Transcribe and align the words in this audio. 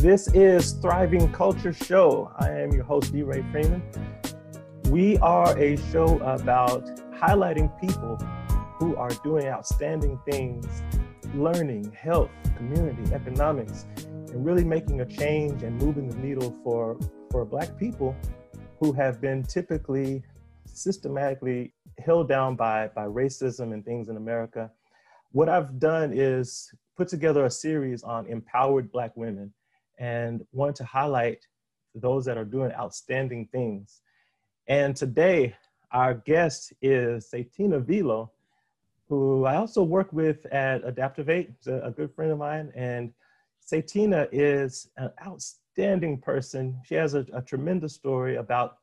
This 0.00 0.28
is 0.28 0.72
Thriving 0.72 1.30
Culture 1.30 1.74
Show. 1.74 2.32
I 2.38 2.48
am 2.52 2.72
your 2.72 2.84
host, 2.84 3.12
D. 3.12 3.22
Ray 3.22 3.44
Freeman. 3.52 3.82
We 4.86 5.18
are 5.18 5.54
a 5.58 5.76
show 5.92 6.18
about 6.20 6.86
highlighting 7.12 7.78
people 7.78 8.16
who 8.78 8.96
are 8.96 9.10
doing 9.22 9.48
outstanding 9.48 10.18
things, 10.24 10.66
learning, 11.34 11.92
health, 11.92 12.30
community, 12.56 13.12
economics, 13.12 13.84
and 14.06 14.42
really 14.42 14.64
making 14.64 15.02
a 15.02 15.04
change 15.04 15.62
and 15.64 15.76
moving 15.76 16.08
the 16.08 16.16
needle 16.16 16.56
for, 16.64 16.98
for 17.30 17.44
Black 17.44 17.76
people 17.76 18.16
who 18.78 18.94
have 18.94 19.20
been 19.20 19.42
typically 19.42 20.22
systematically 20.64 21.74
held 21.98 22.26
down 22.26 22.56
by, 22.56 22.88
by 22.96 23.04
racism 23.04 23.74
and 23.74 23.84
things 23.84 24.08
in 24.08 24.16
America. 24.16 24.70
What 25.32 25.50
I've 25.50 25.78
done 25.78 26.14
is 26.14 26.72
put 26.96 27.08
together 27.08 27.44
a 27.44 27.50
series 27.50 28.02
on 28.02 28.26
empowered 28.28 28.90
Black 28.90 29.14
women 29.14 29.52
and 30.00 30.44
wanted 30.50 30.74
to 30.76 30.84
highlight 30.84 31.46
those 31.94 32.24
that 32.24 32.38
are 32.38 32.44
doing 32.44 32.72
outstanding 32.72 33.46
things. 33.52 34.00
And 34.66 34.96
today, 34.96 35.54
our 35.92 36.14
guest 36.14 36.72
is 36.80 37.30
Satina 37.30 37.84
Vilo, 37.84 38.30
who 39.08 39.44
I 39.44 39.56
also 39.56 39.82
work 39.82 40.12
with 40.12 40.46
at 40.46 40.82
Adaptivate, 40.84 41.66
a, 41.66 41.88
a 41.88 41.90
good 41.90 42.14
friend 42.14 42.32
of 42.32 42.38
mine. 42.38 42.72
And 42.74 43.12
Satina 43.60 44.28
is 44.32 44.88
an 44.96 45.10
outstanding 45.24 46.18
person. 46.18 46.80
She 46.84 46.94
has 46.94 47.14
a, 47.14 47.26
a 47.34 47.42
tremendous 47.42 47.94
story 47.94 48.36
about 48.36 48.78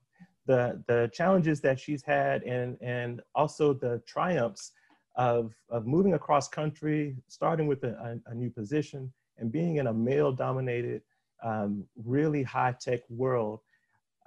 the, 0.45 0.83
the 0.87 1.09
challenges 1.13 1.61
that 1.61 1.79
she's 1.79 2.03
had 2.03 2.43
and, 2.43 2.77
and 2.81 3.21
also 3.33 3.73
the 3.73 4.01
triumphs 4.05 4.73
of, 5.15 5.53
of 5.69 5.87
moving 5.87 6.13
across 6.13 6.47
country, 6.47 7.15
starting 7.27 7.65
with 7.65 7.83
a, 7.83 8.19
a, 8.27 8.31
a 8.31 8.35
new 8.35 8.49
position 8.49 9.11
and 9.37 9.51
being 9.51 9.77
in 9.77 9.87
a 9.87 9.93
male 9.93 10.31
dominated, 10.31 11.01
um, 11.43 11.85
really 12.03 12.43
high 12.43 12.75
tech 12.79 13.01
world. 13.09 13.59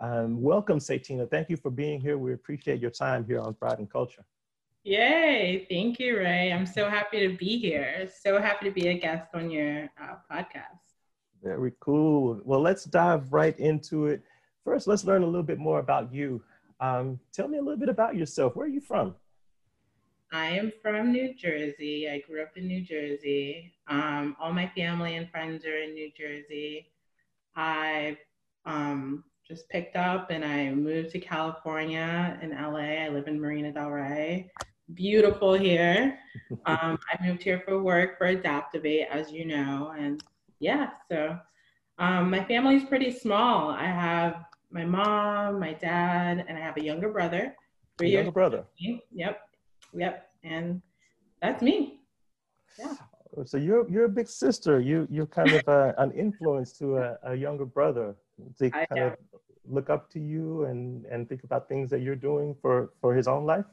Um, 0.01 0.41
welcome, 0.41 0.79
Satina. 0.79 1.29
Thank 1.31 1.51
you 1.51 1.57
for 1.57 1.71
being 1.71 2.01
here. 2.01 2.17
We 2.17 2.33
appreciate 2.33 2.81
your 2.81 2.91
time 2.91 3.25
here 3.25 3.41
on 3.41 3.55
Thriving 3.55 3.87
Culture. 3.87 4.25
Yay. 4.85 5.67
Thank 5.69 5.99
you, 5.99 6.17
Ray. 6.17 6.53
I'm 6.53 6.65
so 6.65 6.89
happy 6.89 7.21
to 7.29 7.37
be 7.37 7.59
here. 7.59 8.09
So 8.23 8.41
happy 8.41 8.65
to 8.67 8.73
be 8.73 8.89
a 8.89 8.99
guest 8.99 9.29
on 9.35 9.51
your 9.51 9.91
uh, 10.03 10.15
podcast. 10.31 10.81
Very 11.43 11.73
cool. 11.81 12.41
Well, 12.45 12.61
let's 12.61 12.85
dive 12.85 13.33
right 13.33 13.59
into 13.59 14.07
it. 14.07 14.23
First, 14.65 14.87
let's 14.87 15.05
learn 15.05 15.23
a 15.23 15.27
little 15.27 15.43
bit 15.43 15.59
more 15.59 15.81
about 15.81 16.13
you. 16.13 16.43
Um, 16.81 17.21
tell 17.33 17.49
me 17.49 17.59
a 17.59 17.63
little 17.63 17.79
bit 17.79 17.91
about 17.91 18.17
yourself. 18.17 18.57
Where 18.57 18.67
are 18.67 18.71
you 18.71 18.81
from? 18.81 19.15
I 20.33 20.51
am 20.51 20.73
from 20.81 21.11
New 21.11 21.35
Jersey. 21.35 22.09
I 22.09 22.21
grew 22.21 22.43
up 22.43 22.57
in 22.57 22.69
New 22.69 22.83
Jersey. 22.83 23.73
Um, 23.89 24.37
all 24.41 24.53
my 24.53 24.71
family 24.77 25.17
and 25.17 25.29
friends 25.29 25.65
are 25.65 25.77
in 25.77 25.95
New 25.95 26.11
Jersey. 26.17 26.93
I 27.57 28.17
um, 28.65 29.25
just 29.47 29.69
picked 29.69 29.97
up 29.97 30.31
and 30.31 30.45
I 30.45 30.71
moved 30.71 31.11
to 31.11 31.19
California 31.19 32.39
in 32.43 32.51
LA. 32.51 33.05
I 33.05 33.09
live 33.09 33.27
in 33.27 33.41
Marina 33.41 33.73
Del 33.73 33.91
Rey. 33.91 34.51
Beautiful 34.95 35.55
here. 35.55 36.19
Um, 36.67 36.99
I 37.09 37.27
moved 37.27 37.43
here 37.43 37.63
for 37.65 37.83
work 37.83 38.19
for 38.19 38.35
Adaptivate, 38.35 39.07
as 39.09 39.33
you 39.33 39.47
know. 39.47 39.93
And 39.99 40.23
yeah, 40.59 40.91
so 41.11 41.39
um, 41.99 42.31
my 42.31 42.45
family's 42.45 42.85
pretty 42.85 43.11
small. 43.11 43.71
I 43.71 43.85
have 43.85 44.45
my 44.71 44.85
mom, 44.85 45.59
my 45.59 45.73
dad, 45.73 46.45
and 46.47 46.57
I 46.57 46.61
have 46.61 46.77
a 46.77 46.85
younger 46.85 47.11
brother. 47.11 47.57
Three 47.99 48.11
younger 48.11 48.31
brother. 48.31 48.65
Yep, 48.79 49.41
yep, 49.95 50.31
and 50.45 50.83
that's 51.43 51.63
me. 51.63 52.01
Yeah. 52.79 52.95
So 53.45 53.57
you're 53.57 53.89
you're 53.89 54.07
a 54.07 54.09
big 54.09 54.29
sister. 54.29 54.81
You 54.81 55.07
you're 55.11 55.27
kind 55.27 55.53
of 55.53 55.67
a, 55.69 55.95
an 55.99 56.11
influence 56.13 56.73
to 56.79 56.99
a, 56.99 57.19
a 57.25 57.35
younger 57.35 57.65
brother. 57.65 58.17
They 58.59 58.71
kind 58.71 58.87
of 58.99 59.17
look 59.69 59.91
up 59.91 60.11
to 60.11 60.21
you 60.21 60.65
and 60.65 61.05
and 61.07 61.29
think 61.29 61.45
about 61.45 61.69
things 61.69 61.91
that 61.91 62.01
you're 62.01 62.17
doing 62.17 62.57
for 62.61 62.91
for 63.01 63.15
his 63.15 63.29
own 63.29 63.45
life. 63.45 63.67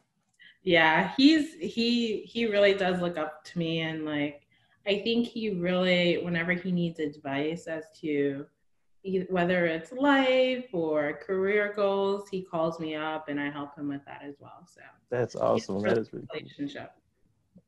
Yeah, 0.63 1.11
he's 1.17 1.53
he 1.53 2.21
he 2.21 2.45
really 2.45 2.73
does 2.73 3.01
look 3.01 3.17
up 3.17 3.43
to 3.45 3.57
me, 3.57 3.81
and 3.81 4.05
like 4.05 4.47
I 4.87 4.99
think 4.99 5.27
he 5.27 5.49
really, 5.49 6.17
whenever 6.19 6.53
he 6.53 6.71
needs 6.71 6.99
advice 6.99 7.67
as 7.67 7.83
to 8.01 8.45
whether 9.29 9.65
it's 9.65 9.91
life 9.91 10.67
or 10.73 11.19
career 11.25 11.73
goals, 11.75 12.29
he 12.29 12.41
calls 12.41 12.79
me 12.79 12.95
up 12.95 13.29
and 13.29 13.39
I 13.39 13.49
help 13.49 13.77
him 13.77 13.87
with 13.87 14.03
that 14.05 14.21
as 14.23 14.35
well. 14.39 14.65
So 14.65 14.81
that's 15.09 15.35
awesome. 15.35 15.81
That 15.81 15.97
is 15.97 16.11
really 16.13 16.27
relationship. 16.33 16.91
Cool. 16.93 17.63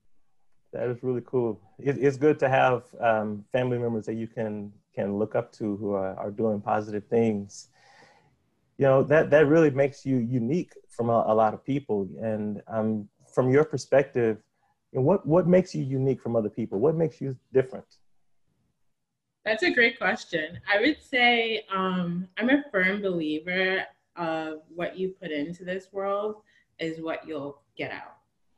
That 0.73 0.89
is 0.89 1.03
really 1.03 1.23
cool. 1.25 1.59
It, 1.79 1.97
it's 1.97 2.17
good 2.17 2.37
to 2.39 2.49
have 2.49 2.83
um, 2.99 3.45
family 3.51 3.77
members 3.77 4.05
that 4.05 4.15
you 4.15 4.27
can 4.27 4.71
can 4.93 5.17
look 5.17 5.35
up 5.35 5.51
to 5.53 5.77
who 5.77 5.93
are, 5.93 6.15
are 6.15 6.31
doing 6.31 6.61
positive 6.61 7.05
things. 7.07 7.69
You 8.77 8.85
know 8.85 9.03
that 9.03 9.29
that 9.31 9.47
really 9.47 9.71
makes 9.71 10.05
you 10.05 10.17
unique 10.17 10.73
from 10.89 11.09
a, 11.09 11.25
a 11.27 11.33
lot 11.33 11.53
of 11.53 11.65
people. 11.65 12.07
And 12.21 12.61
um, 12.67 13.09
from 13.33 13.49
your 13.49 13.63
perspective, 13.63 14.37
you 14.91 14.99
know, 14.99 15.05
what 15.05 15.25
what 15.25 15.47
makes 15.47 15.73
you 15.73 15.83
unique 15.83 16.21
from 16.21 16.35
other 16.35 16.49
people? 16.49 16.79
What 16.79 16.95
makes 16.95 17.19
you 17.21 17.35
different? 17.53 17.85
That's 19.49 19.63
a 19.63 19.71
great 19.71 19.97
question. 19.97 20.59
I 20.71 20.79
would 20.79 20.97
say 21.01 21.65
um, 21.73 22.27
I'm 22.37 22.51
a 22.51 22.63
firm 22.71 23.01
believer 23.01 23.83
of 24.15 24.59
what 24.75 24.95
you 24.95 25.15
put 25.19 25.31
into 25.31 25.65
this 25.65 25.87
world 25.91 26.43
is 26.77 27.01
what 27.01 27.27
you'll 27.27 27.63
get 27.75 27.91
out. 27.91 28.17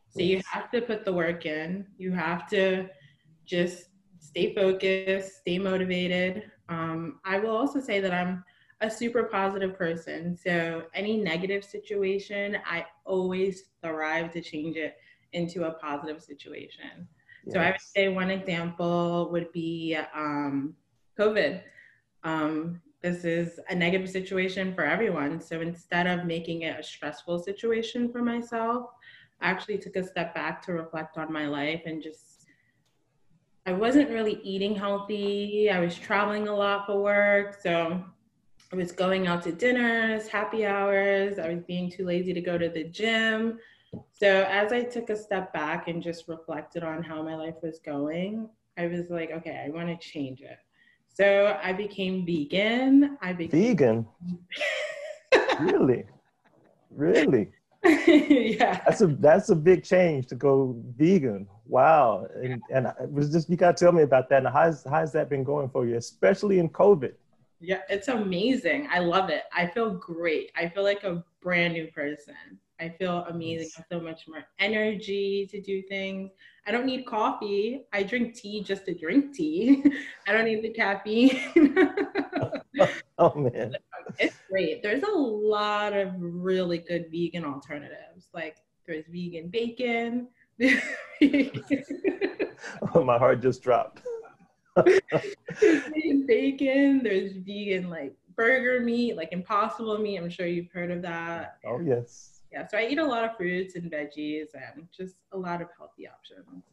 So 0.09 0.19
you 0.19 0.41
have 0.51 0.69
to 0.71 0.81
put 0.81 1.05
the 1.05 1.13
work 1.13 1.45
in. 1.45 1.87
You 1.97 2.11
have 2.11 2.45
to 2.49 2.89
just 3.45 3.85
stay 4.19 4.53
focused, 4.53 5.37
stay 5.37 5.57
motivated. 5.57 6.51
Um, 6.67 7.21
I 7.23 7.39
will 7.39 7.55
also 7.55 7.79
say 7.79 8.01
that 8.01 8.13
I'm 8.13 8.43
a 8.81 8.91
super 8.91 9.23
positive 9.23 9.77
person. 9.77 10.35
So 10.35 10.83
any 10.93 11.15
negative 11.15 11.63
situation, 11.63 12.57
I 12.69 12.85
always 13.05 13.63
thrive 13.81 14.33
to 14.33 14.41
change 14.41 14.75
it 14.75 14.97
into 15.31 15.63
a 15.63 15.71
positive 15.71 16.21
situation. 16.21 17.07
Yes. 17.45 17.53
So 17.53 17.59
I 17.61 17.71
would 17.71 17.79
say 17.79 18.07
one 18.09 18.29
example 18.29 19.29
would 19.31 19.53
be 19.53 19.97
um, 20.13 20.75
COVID. 21.21 21.61
Um, 22.23 22.81
this 23.03 23.25
is 23.25 23.59
a 23.69 23.75
negative 23.75 24.09
situation 24.09 24.73
for 24.73 24.83
everyone. 24.83 25.39
So 25.39 25.61
instead 25.61 26.07
of 26.07 26.25
making 26.25 26.63
it 26.63 26.79
a 26.79 26.83
stressful 26.83 27.39
situation 27.39 28.11
for 28.11 28.23
myself, 28.23 28.89
I 29.39 29.49
actually 29.49 29.77
took 29.77 29.95
a 29.97 30.03
step 30.03 30.33
back 30.33 30.63
to 30.65 30.73
reflect 30.73 31.19
on 31.19 31.31
my 31.31 31.47
life 31.47 31.83
and 31.85 32.01
just, 32.01 32.47
I 33.67 33.73
wasn't 33.73 34.09
really 34.09 34.39
eating 34.43 34.75
healthy. 34.75 35.69
I 35.69 35.79
was 35.79 35.95
traveling 35.95 36.47
a 36.47 36.55
lot 36.55 36.87
for 36.87 36.99
work. 37.01 37.55
So 37.61 38.03
I 38.73 38.75
was 38.75 38.91
going 38.91 39.27
out 39.27 39.43
to 39.43 39.51
dinners, 39.51 40.27
happy 40.27 40.65
hours. 40.65 41.37
I 41.37 41.49
was 41.49 41.61
being 41.67 41.91
too 41.91 42.05
lazy 42.05 42.33
to 42.33 42.41
go 42.41 42.57
to 42.57 42.69
the 42.69 42.85
gym. 42.85 43.59
So 44.11 44.47
as 44.49 44.71
I 44.71 44.83
took 44.83 45.11
a 45.11 45.15
step 45.15 45.53
back 45.53 45.87
and 45.87 46.01
just 46.01 46.27
reflected 46.27 46.81
on 46.81 47.03
how 47.03 47.21
my 47.21 47.35
life 47.35 47.57
was 47.61 47.79
going, 47.79 48.49
I 48.75 48.87
was 48.87 49.09
like, 49.11 49.29
okay, 49.31 49.63
I 49.63 49.69
want 49.69 49.89
to 49.89 50.07
change 50.07 50.41
it. 50.41 50.57
So 51.13 51.57
I 51.61 51.73
became 51.73 52.25
vegan. 52.25 53.17
I 53.21 53.33
became 53.33 53.77
vegan. 53.77 54.07
really, 55.59 56.05
really. 56.89 57.51
yeah. 57.83 58.81
That's 58.85 59.01
a 59.01 59.07
that's 59.07 59.49
a 59.49 59.55
big 59.55 59.83
change 59.83 60.27
to 60.27 60.35
go 60.35 60.75
vegan. 60.97 61.47
Wow. 61.65 62.27
And 62.35 62.61
and 62.71 62.87
it 62.87 63.11
was 63.11 63.31
just 63.31 63.49
you 63.49 63.57
gotta 63.57 63.73
tell 63.73 63.91
me 63.91 64.03
about 64.03 64.29
that. 64.29 64.45
And 64.45 64.53
how's 64.53 64.83
how's 64.83 65.11
that 65.13 65.29
been 65.29 65.43
going 65.43 65.69
for 65.69 65.85
you, 65.85 65.97
especially 65.97 66.59
in 66.59 66.69
COVID? 66.69 67.13
Yeah, 67.59 67.81
it's 67.89 68.07
amazing. 68.07 68.87
I 68.91 68.99
love 68.99 69.29
it. 69.29 69.43
I 69.53 69.67
feel 69.67 69.91
great. 69.91 70.51
I 70.55 70.67
feel 70.67 70.83
like 70.83 71.03
a 71.03 71.23
brand 71.41 71.73
new 71.73 71.87
person. 71.87 72.35
I 72.81 72.89
feel 72.89 73.25
amazing. 73.29 73.69
I 73.77 73.83
feel 73.83 74.01
much 74.01 74.27
more 74.27 74.43
energy 74.57 75.47
to 75.51 75.61
do 75.61 75.83
things. 75.83 76.31
I 76.65 76.71
don't 76.71 76.87
need 76.87 77.05
coffee. 77.05 77.83
I 77.93 78.01
drink 78.01 78.33
tea 78.33 78.63
just 78.63 78.85
to 78.87 78.95
drink 78.95 79.35
tea. 79.35 79.83
I 80.27 80.31
don't 80.31 80.45
need 80.45 80.63
the 80.63 80.73
caffeine. 80.73 81.39
oh 83.19 83.35
man. 83.35 83.75
It's 84.19 84.35
great. 84.49 84.83
There's 84.83 85.03
a 85.03 85.11
lot 85.11 85.93
of 85.93 86.09
really 86.17 86.79
good 86.79 87.05
vegan 87.11 87.45
alternatives. 87.45 88.27
Like 88.33 88.57
there's 88.85 89.05
vegan 89.07 89.47
bacon. 89.47 90.27
oh, 92.93 93.03
my 93.03 93.17
heart 93.17 93.41
just 93.41 93.63
dropped. 93.63 94.01
there's 94.75 95.83
vegan 95.85 96.25
bacon. 96.27 97.01
There's 97.03 97.31
vegan 97.37 97.89
like 97.89 98.13
burger 98.35 98.81
meat, 98.81 99.15
like 99.15 99.31
impossible 99.31 99.97
meat. 99.99 100.17
I'm 100.17 100.29
sure 100.29 100.45
you've 100.45 100.71
heard 100.73 100.91
of 100.91 101.01
that. 101.03 101.59
Oh 101.65 101.79
yes 101.79 102.30
yeah, 102.51 102.67
so 102.67 102.77
I 102.77 102.87
eat 102.87 102.99
a 102.99 103.05
lot 103.05 103.23
of 103.23 103.37
fruits 103.37 103.75
and 103.75 103.89
veggies 103.89 104.47
and 104.53 104.87
just 104.95 105.15
a 105.31 105.37
lot 105.37 105.61
of 105.61 105.69
healthy 105.77 106.07
options. 106.07 106.63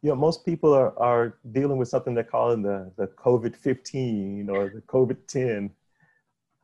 You 0.00 0.10
know, 0.10 0.16
most 0.16 0.46
people 0.46 0.72
are, 0.72 0.98
are 0.98 1.38
dealing 1.52 1.76
with 1.76 1.88
something 1.88 2.14
they're 2.14 2.24
calling 2.24 2.62
the, 2.62 2.90
the 2.96 3.08
COVID 3.08 3.56
15 3.56 4.48
or 4.48 4.70
the 4.70 4.80
COVID 4.82 5.16
10. 5.26 5.70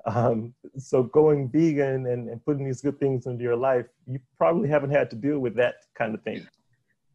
Um, 0.07 0.55
so 0.79 1.03
going 1.03 1.49
vegan 1.49 2.07
and, 2.07 2.29
and 2.29 2.45
putting 2.45 2.65
these 2.65 2.81
good 2.81 2.99
things 3.01 3.27
into 3.27 3.43
your 3.43 3.57
life, 3.57 3.87
you 4.07 4.21
probably 4.39 4.69
haven't 4.69 4.91
had 4.91 5.11
to 5.11 5.17
deal 5.17 5.41
with 5.41 5.55
that 5.57 5.77
kind 5.95 6.15
of 6.15 6.23
thing. 6.23 6.47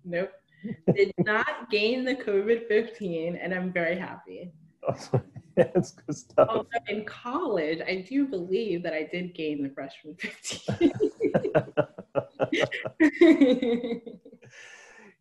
Nope. 0.04 0.32
Did 0.94 1.14
not 1.20 1.70
gain 1.72 2.04
the 2.04 2.16
COVID 2.16 2.68
15 2.68 3.38
and 3.38 3.54
I'm 3.54 3.72
very 3.72 3.98
happy. 3.98 4.52
That's 5.74 5.92
good 5.92 6.16
stuff. 6.16 6.48
Although 6.50 6.68
in 6.88 7.06
college, 7.06 7.82
I 7.86 8.06
do 8.08 8.28
believe 8.28 8.84
that 8.84 8.94
I 8.94 9.04
did 9.04 9.34
gain 9.36 9.64
the 9.64 9.70
freshman 9.70 10.16
15. 10.16 10.92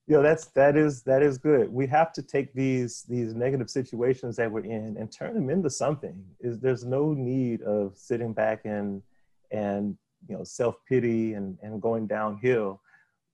you 0.09 0.15
know 0.15 0.23
that's 0.23 0.47
that 0.47 0.77
is 0.77 1.03
that 1.03 1.23
is 1.23 1.37
good 1.37 1.71
we 1.71 1.87
have 1.87 2.13
to 2.15 2.23
take 2.23 2.53
these 2.55 3.03
these 3.09 3.35
negative 3.35 3.69
situations 3.69 4.37
that 4.37 4.51
we're 4.51 4.65
in 4.65 4.97
and 4.99 5.13
turn 5.13 5.35
them 5.35 5.51
into 5.51 5.69
something 5.69 6.25
is 6.41 6.59
there's 6.59 6.85
no 6.85 7.13
need 7.13 7.61
of 7.63 7.97
sitting 7.97 8.33
back 8.33 8.63
and 8.65 9.03
and 9.51 9.97
you 10.27 10.35
know 10.37 10.43
self-pity 10.43 11.35
and 11.35 11.59
and 11.63 11.83
going 11.83 12.07
downhill 12.07 12.81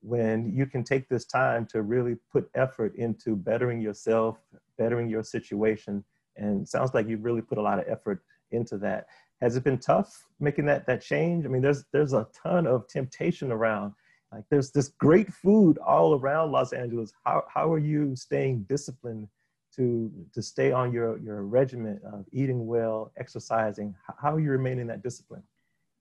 when 0.01 0.53
you 0.55 0.67
can 0.67 0.83
take 0.83 1.09
this 1.09 1.25
time 1.25 1.65
to 1.65 1.83
really 1.83 2.17
put 2.31 2.51
effort 2.55 2.95
into 2.97 3.37
bettering 3.37 3.81
yourself 3.81 4.39
bettering 4.77 5.09
your 5.09 5.23
situation 5.23 6.05
and 6.37 6.69
sounds 6.69 6.95
like 6.95 7.09
you've 7.09 7.25
really 7.25 7.43
put 7.43 7.59
a 7.59 7.63
lot 7.63 7.79
of 7.79 7.85
effort 7.89 8.23
into 8.53 8.79
that 8.79 9.07
has 9.41 9.57
it 9.57 9.65
been 9.65 9.79
tough 9.79 10.25
making 10.41 10.65
that 10.67 10.87
that 10.87 11.01
change 11.03 11.45
i 11.45 11.49
mean 11.49 11.63
there's 11.63 11.85
there's 11.93 12.13
a 12.13 12.27
ton 12.43 12.67
of 12.67 12.87
temptation 12.89 13.51
around 13.51 13.93
like 14.35 14.45
there's 14.51 14.73
this 14.73 14.89
great 14.99 15.33
food 15.33 15.79
all 15.79 16.19
around 16.19 16.51
Los 16.51 16.73
Angeles. 16.73 17.13
How, 17.25 17.45
how 17.53 17.73
are 17.73 17.79
you 17.79 18.17
staying 18.17 18.65
disciplined 18.69 19.29
to, 19.77 20.11
to 20.33 20.43
stay 20.43 20.73
on 20.73 20.93
your, 20.93 21.19
your 21.19 21.43
regimen 21.45 22.01
of 22.05 22.25
eating 22.33 22.67
well, 22.67 23.13
exercising? 23.17 23.95
How 24.21 24.35
are 24.35 24.41
you 24.41 24.51
remaining 24.51 24.89
that 24.89 25.05
discipline? 25.05 25.45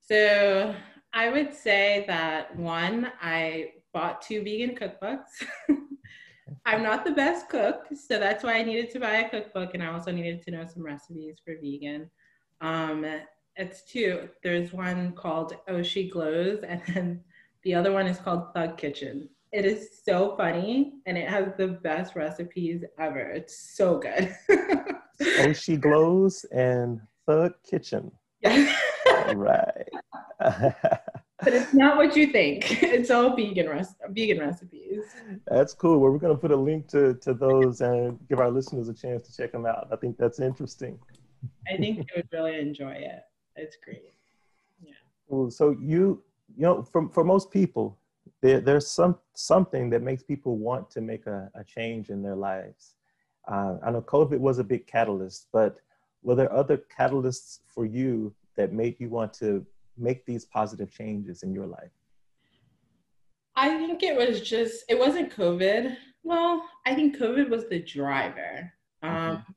So 0.01 0.73
I 1.13 1.29
would 1.29 1.53
say 1.53 2.05
that 2.07 2.55
one, 2.55 3.11
I 3.21 3.73
bought 3.93 4.23
two 4.23 4.43
vegan 4.43 4.75
cookbooks. 4.75 5.45
I'm 6.65 6.83
not 6.83 7.05
the 7.05 7.11
best 7.11 7.49
cook, 7.49 7.87
so 7.93 8.19
that's 8.19 8.43
why 8.43 8.55
I 8.55 8.63
needed 8.63 8.89
to 8.91 8.99
buy 8.99 9.15
a 9.17 9.29
cookbook, 9.29 9.73
and 9.73 9.83
I 9.83 9.87
also 9.87 10.11
needed 10.11 10.41
to 10.43 10.51
know 10.51 10.65
some 10.65 10.83
recipes 10.83 11.37
for 11.43 11.55
vegan. 11.61 12.09
Um, 12.61 13.05
it's 13.55 13.83
two. 13.83 14.29
There's 14.41 14.73
one 14.73 15.13
called 15.13 15.55
Oh 15.67 15.83
She 15.83 16.09
Glows, 16.09 16.63
and 16.67 16.81
then 16.87 17.23
the 17.63 17.75
other 17.75 17.91
one 17.91 18.07
is 18.07 18.17
called 18.17 18.53
Thug 18.53 18.77
Kitchen. 18.77 19.29
It 19.53 19.65
is 19.65 20.01
so 20.03 20.35
funny 20.35 20.93
and 21.05 21.15
it 21.15 21.29
has 21.29 21.49
the 21.57 21.67
best 21.67 22.15
recipes 22.15 22.83
ever. 22.97 23.19
It's 23.19 23.55
so 23.75 23.99
good. 23.99 24.35
oh, 25.39 25.53
she 25.53 25.77
glows 25.77 26.43
and 26.45 26.99
Thug 27.27 27.53
Kitchen. 27.63 28.11
Yeah. 28.41 28.75
right. 29.35 29.89
but 31.43 31.53
it's 31.53 31.73
not 31.73 31.97
what 31.97 32.15
you 32.15 32.27
think. 32.27 32.83
It's 32.93 33.09
all 33.09 33.35
vegan 33.35 33.85
vegan 34.09 34.39
recipes. 34.39 35.03
That's 35.47 35.73
cool. 35.73 35.99
Well, 35.99 36.11
we're 36.11 36.19
going 36.19 36.35
to 36.35 36.39
put 36.39 36.51
a 36.51 36.55
link 36.55 36.87
to, 36.89 37.15
to 37.15 37.33
those 37.33 37.81
and 37.81 38.19
give 38.29 38.39
our 38.39 38.51
listeners 38.51 38.87
a 38.87 38.93
chance 38.93 39.27
to 39.27 39.35
check 39.35 39.51
them 39.51 39.65
out. 39.65 39.87
I 39.91 39.95
think 39.95 40.17
that's 40.17 40.39
interesting. 40.39 40.99
I 41.67 41.77
think 41.77 41.97
they 41.97 42.05
would 42.15 42.29
really 42.31 42.59
enjoy 42.59 42.91
it. 42.91 43.23
It's 43.55 43.77
great. 43.83 44.13
Yeah. 44.81 44.93
Well, 45.27 45.49
so 45.49 45.75
you 45.81 46.23
you 46.55 46.63
know, 46.63 46.83
for, 46.83 47.09
for 47.09 47.23
most 47.23 47.51
people, 47.51 47.97
there, 48.41 48.59
there's 48.59 48.87
some 48.87 49.17
something 49.33 49.89
that 49.89 50.01
makes 50.01 50.23
people 50.23 50.57
want 50.57 50.89
to 50.91 51.01
make 51.01 51.25
a, 51.27 51.49
a 51.55 51.63
change 51.63 52.09
in 52.09 52.21
their 52.21 52.35
lives. 52.35 52.95
Uh, 53.47 53.77
I 53.83 53.91
know 53.91 54.01
COVID 54.01 54.39
was 54.39 54.59
a 54.59 54.63
big 54.63 54.87
catalyst, 54.87 55.47
but 55.51 55.79
were 56.21 56.35
there 56.35 56.51
other 56.53 56.81
catalysts 56.97 57.59
for 57.67 57.85
you 57.85 58.33
that 58.55 58.71
made 58.71 58.99
you 58.99 59.09
want 59.09 59.33
to 59.35 59.65
make 59.97 60.25
these 60.25 60.45
positive 60.45 60.91
changes 60.91 61.43
in 61.43 61.53
your 61.53 61.67
life? 61.67 61.91
I 63.55 63.69
think 63.77 64.03
it 64.03 64.15
was 64.15 64.41
just, 64.41 64.83
it 64.89 64.97
wasn't 64.97 65.35
COVID. 65.35 65.95
Well, 66.23 66.63
I 66.85 66.95
think 66.95 67.17
COVID 67.17 67.49
was 67.49 67.69
the 67.69 67.79
driver. 67.79 68.71
Um, 69.01 69.11
mm-hmm. 69.11 69.51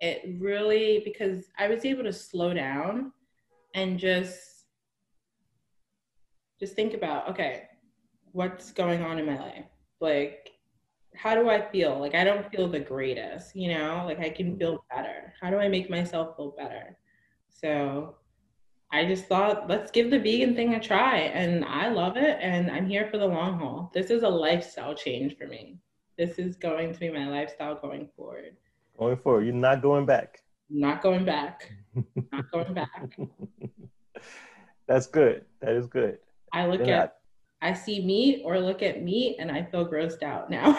It 0.00 0.36
really, 0.40 1.02
because 1.04 1.44
I 1.58 1.68
was 1.68 1.84
able 1.84 2.04
to 2.04 2.12
slow 2.12 2.54
down 2.54 3.12
and 3.74 3.98
just 3.98 4.52
just 6.58 6.74
think 6.76 6.94
about 6.94 7.28
okay 7.28 7.64
what's 8.32 8.70
going 8.70 9.02
on 9.02 9.18
in 9.18 9.26
my 9.26 9.38
life 9.38 9.64
like 10.00 10.52
how 11.14 11.34
do 11.34 11.50
i 11.50 11.60
feel 11.70 11.98
like 11.98 12.14
i 12.14 12.24
don't 12.24 12.48
feel 12.50 12.68
the 12.68 12.78
greatest 12.78 13.54
you 13.56 13.72
know 13.72 14.04
like 14.06 14.20
i 14.20 14.30
can 14.30 14.56
feel 14.56 14.84
better 14.94 15.32
how 15.40 15.50
do 15.50 15.58
i 15.58 15.68
make 15.68 15.90
myself 15.90 16.36
feel 16.36 16.54
better 16.56 16.96
so 17.48 18.14
i 18.92 19.04
just 19.04 19.26
thought 19.26 19.68
let's 19.68 19.90
give 19.90 20.10
the 20.10 20.18
vegan 20.18 20.54
thing 20.54 20.74
a 20.74 20.80
try 20.80 21.16
and 21.18 21.64
i 21.64 21.88
love 21.88 22.16
it 22.16 22.38
and 22.40 22.70
i'm 22.70 22.86
here 22.86 23.08
for 23.10 23.18
the 23.18 23.26
long 23.26 23.58
haul. 23.58 23.90
This 23.94 24.10
is 24.10 24.22
a 24.22 24.28
lifestyle 24.28 24.94
change 24.94 25.36
for 25.36 25.46
me. 25.46 25.78
This 26.18 26.38
is 26.38 26.56
going 26.56 26.92
to 26.92 27.00
be 27.00 27.10
my 27.10 27.26
lifestyle 27.28 27.74
going 27.74 28.08
forward. 28.16 28.56
Going 28.98 29.16
forward 29.16 29.44
you're 29.44 29.54
not 29.54 29.82
going 29.82 30.06
back. 30.06 30.42
Not 30.68 31.02
going 31.02 31.24
back. 31.24 31.72
Not 32.32 32.50
going 32.50 32.74
back. 32.74 33.18
That's 34.86 35.06
good. 35.06 35.44
That 35.60 35.72
is 35.72 35.86
good. 35.86 36.18
I 36.52 36.66
look 36.66 36.86
at, 36.88 37.18
I 37.60 37.72
see 37.74 38.04
meat 38.04 38.42
or 38.44 38.58
look 38.58 38.82
at 38.82 39.02
meat 39.02 39.36
and 39.38 39.50
I 39.50 39.62
feel 39.64 39.86
grossed 39.86 40.22
out 40.22 40.50
now. 40.50 40.78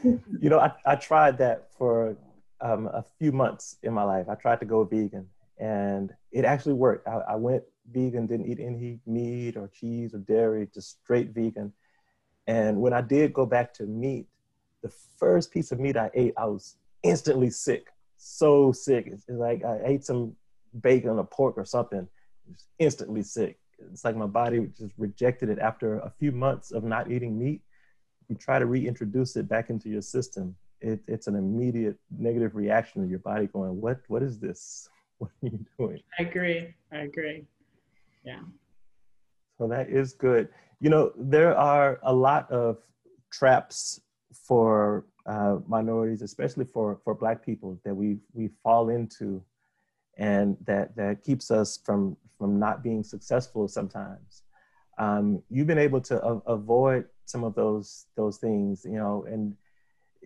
you 0.00 0.50
know, 0.50 0.58
I, 0.58 0.72
I 0.84 0.96
tried 0.96 1.38
that 1.38 1.68
for 1.76 2.16
um, 2.60 2.86
a 2.86 3.04
few 3.18 3.32
months 3.32 3.76
in 3.82 3.92
my 3.92 4.02
life. 4.02 4.28
I 4.28 4.34
tried 4.34 4.60
to 4.60 4.66
go 4.66 4.84
vegan 4.84 5.28
and 5.58 6.12
it 6.32 6.44
actually 6.44 6.74
worked. 6.74 7.08
I, 7.08 7.20
I 7.28 7.36
went 7.36 7.64
vegan, 7.90 8.26
didn't 8.26 8.46
eat 8.46 8.60
any 8.60 8.98
meat 9.06 9.56
or 9.56 9.68
cheese 9.68 10.14
or 10.14 10.18
dairy, 10.18 10.68
just 10.72 11.00
straight 11.02 11.30
vegan. 11.30 11.72
And 12.46 12.80
when 12.80 12.92
I 12.92 13.00
did 13.00 13.32
go 13.32 13.46
back 13.46 13.74
to 13.74 13.84
meat, 13.84 14.26
the 14.82 14.92
first 15.18 15.50
piece 15.50 15.72
of 15.72 15.80
meat 15.80 15.96
I 15.96 16.10
ate, 16.14 16.34
I 16.36 16.46
was 16.46 16.76
instantly 17.02 17.50
sick. 17.50 17.88
So 18.16 18.72
sick. 18.72 19.08
It's, 19.08 19.24
it's 19.28 19.38
like 19.38 19.64
I 19.64 19.80
ate 19.84 20.04
some 20.04 20.36
bacon 20.80 21.18
or 21.18 21.24
pork 21.24 21.56
or 21.56 21.64
something 21.64 22.06
just 22.52 22.68
instantly 22.78 23.22
sick. 23.22 23.58
It's 23.92 24.04
like 24.04 24.16
my 24.16 24.26
body 24.26 24.68
just 24.76 24.92
rejected 24.96 25.48
it 25.48 25.58
after 25.58 25.98
a 25.98 26.12
few 26.18 26.32
months 26.32 26.70
of 26.70 26.84
not 26.84 27.10
eating 27.10 27.38
meat. 27.38 27.62
You 28.28 28.36
try 28.36 28.58
to 28.58 28.66
reintroduce 28.66 29.36
it 29.36 29.48
back 29.48 29.70
into 29.70 29.88
your 29.88 30.02
system. 30.02 30.56
It, 30.80 31.00
it's 31.06 31.26
an 31.26 31.36
immediate 31.36 31.96
negative 32.10 32.54
reaction 32.54 33.02
of 33.02 33.10
your 33.10 33.18
body 33.20 33.46
going, 33.46 33.80
"What? 33.80 34.00
What 34.08 34.22
is 34.22 34.38
this? 34.38 34.88
What 35.18 35.30
are 35.42 35.48
you 35.48 35.64
doing?" 35.78 36.00
I 36.18 36.22
agree. 36.24 36.74
I 36.92 36.98
agree. 36.98 37.46
Yeah. 38.24 38.40
So 39.58 39.66
that 39.68 39.88
is 39.88 40.12
good. 40.12 40.48
You 40.80 40.90
know, 40.90 41.12
there 41.16 41.56
are 41.56 41.98
a 42.02 42.12
lot 42.12 42.50
of 42.50 42.78
traps 43.32 44.00
for 44.34 45.06
uh, 45.24 45.56
minorities, 45.66 46.20
especially 46.22 46.66
for 46.66 47.00
for 47.02 47.14
Black 47.14 47.44
people, 47.44 47.80
that 47.84 47.94
we 47.94 48.18
we 48.34 48.50
fall 48.62 48.90
into 48.90 49.42
and 50.18 50.56
that 50.66 50.94
that 50.96 51.22
keeps 51.24 51.50
us 51.50 51.78
from 51.84 52.16
from 52.38 52.58
not 52.58 52.82
being 52.82 53.02
successful 53.02 53.68
sometimes. 53.68 54.42
Um, 54.98 55.42
you've 55.50 55.66
been 55.66 55.78
able 55.78 56.00
to 56.02 56.22
a- 56.22 56.42
avoid 56.46 57.06
some 57.26 57.44
of 57.44 57.54
those 57.54 58.06
those 58.16 58.38
things, 58.38 58.84
you 58.84 58.98
know, 58.98 59.24
and 59.28 59.54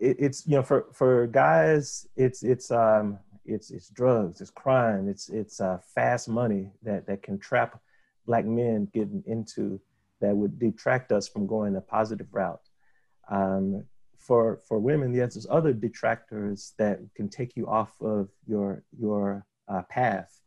it, 0.01 0.17
it's 0.19 0.47
you 0.47 0.55
know 0.55 0.63
for 0.63 0.87
for 0.91 1.27
guys, 1.27 2.07
it's 2.17 2.43
it's 2.43 2.71
um 2.71 3.19
it's 3.45 3.71
it's 3.71 3.89
drugs, 3.89 4.41
it's 4.41 4.49
crime, 4.49 5.07
it's 5.07 5.29
it's 5.29 5.61
uh, 5.61 5.77
fast 5.95 6.27
money 6.27 6.71
that 6.83 7.05
that 7.07 7.23
can 7.23 7.37
trap 7.37 7.79
black 8.25 8.45
men 8.45 8.87
getting 8.93 9.23
into 9.27 9.79
that 10.19 10.35
would 10.35 10.59
detract 10.59 11.11
us 11.11 11.27
from 11.27 11.47
going 11.47 11.75
a 11.75 11.81
positive 11.81 12.27
route. 12.31 12.67
Um, 13.29 13.85
for 14.17 14.59
for 14.67 14.79
women, 14.79 15.13
yes, 15.13 15.35
there's 15.35 15.47
other 15.49 15.73
detractors 15.73 16.73
that 16.77 16.99
can 17.15 17.29
take 17.29 17.55
you 17.55 17.67
off 17.67 17.93
of 18.01 18.29
your 18.47 18.83
your 18.97 19.45
uh, 19.67 19.83
path. 19.83 20.39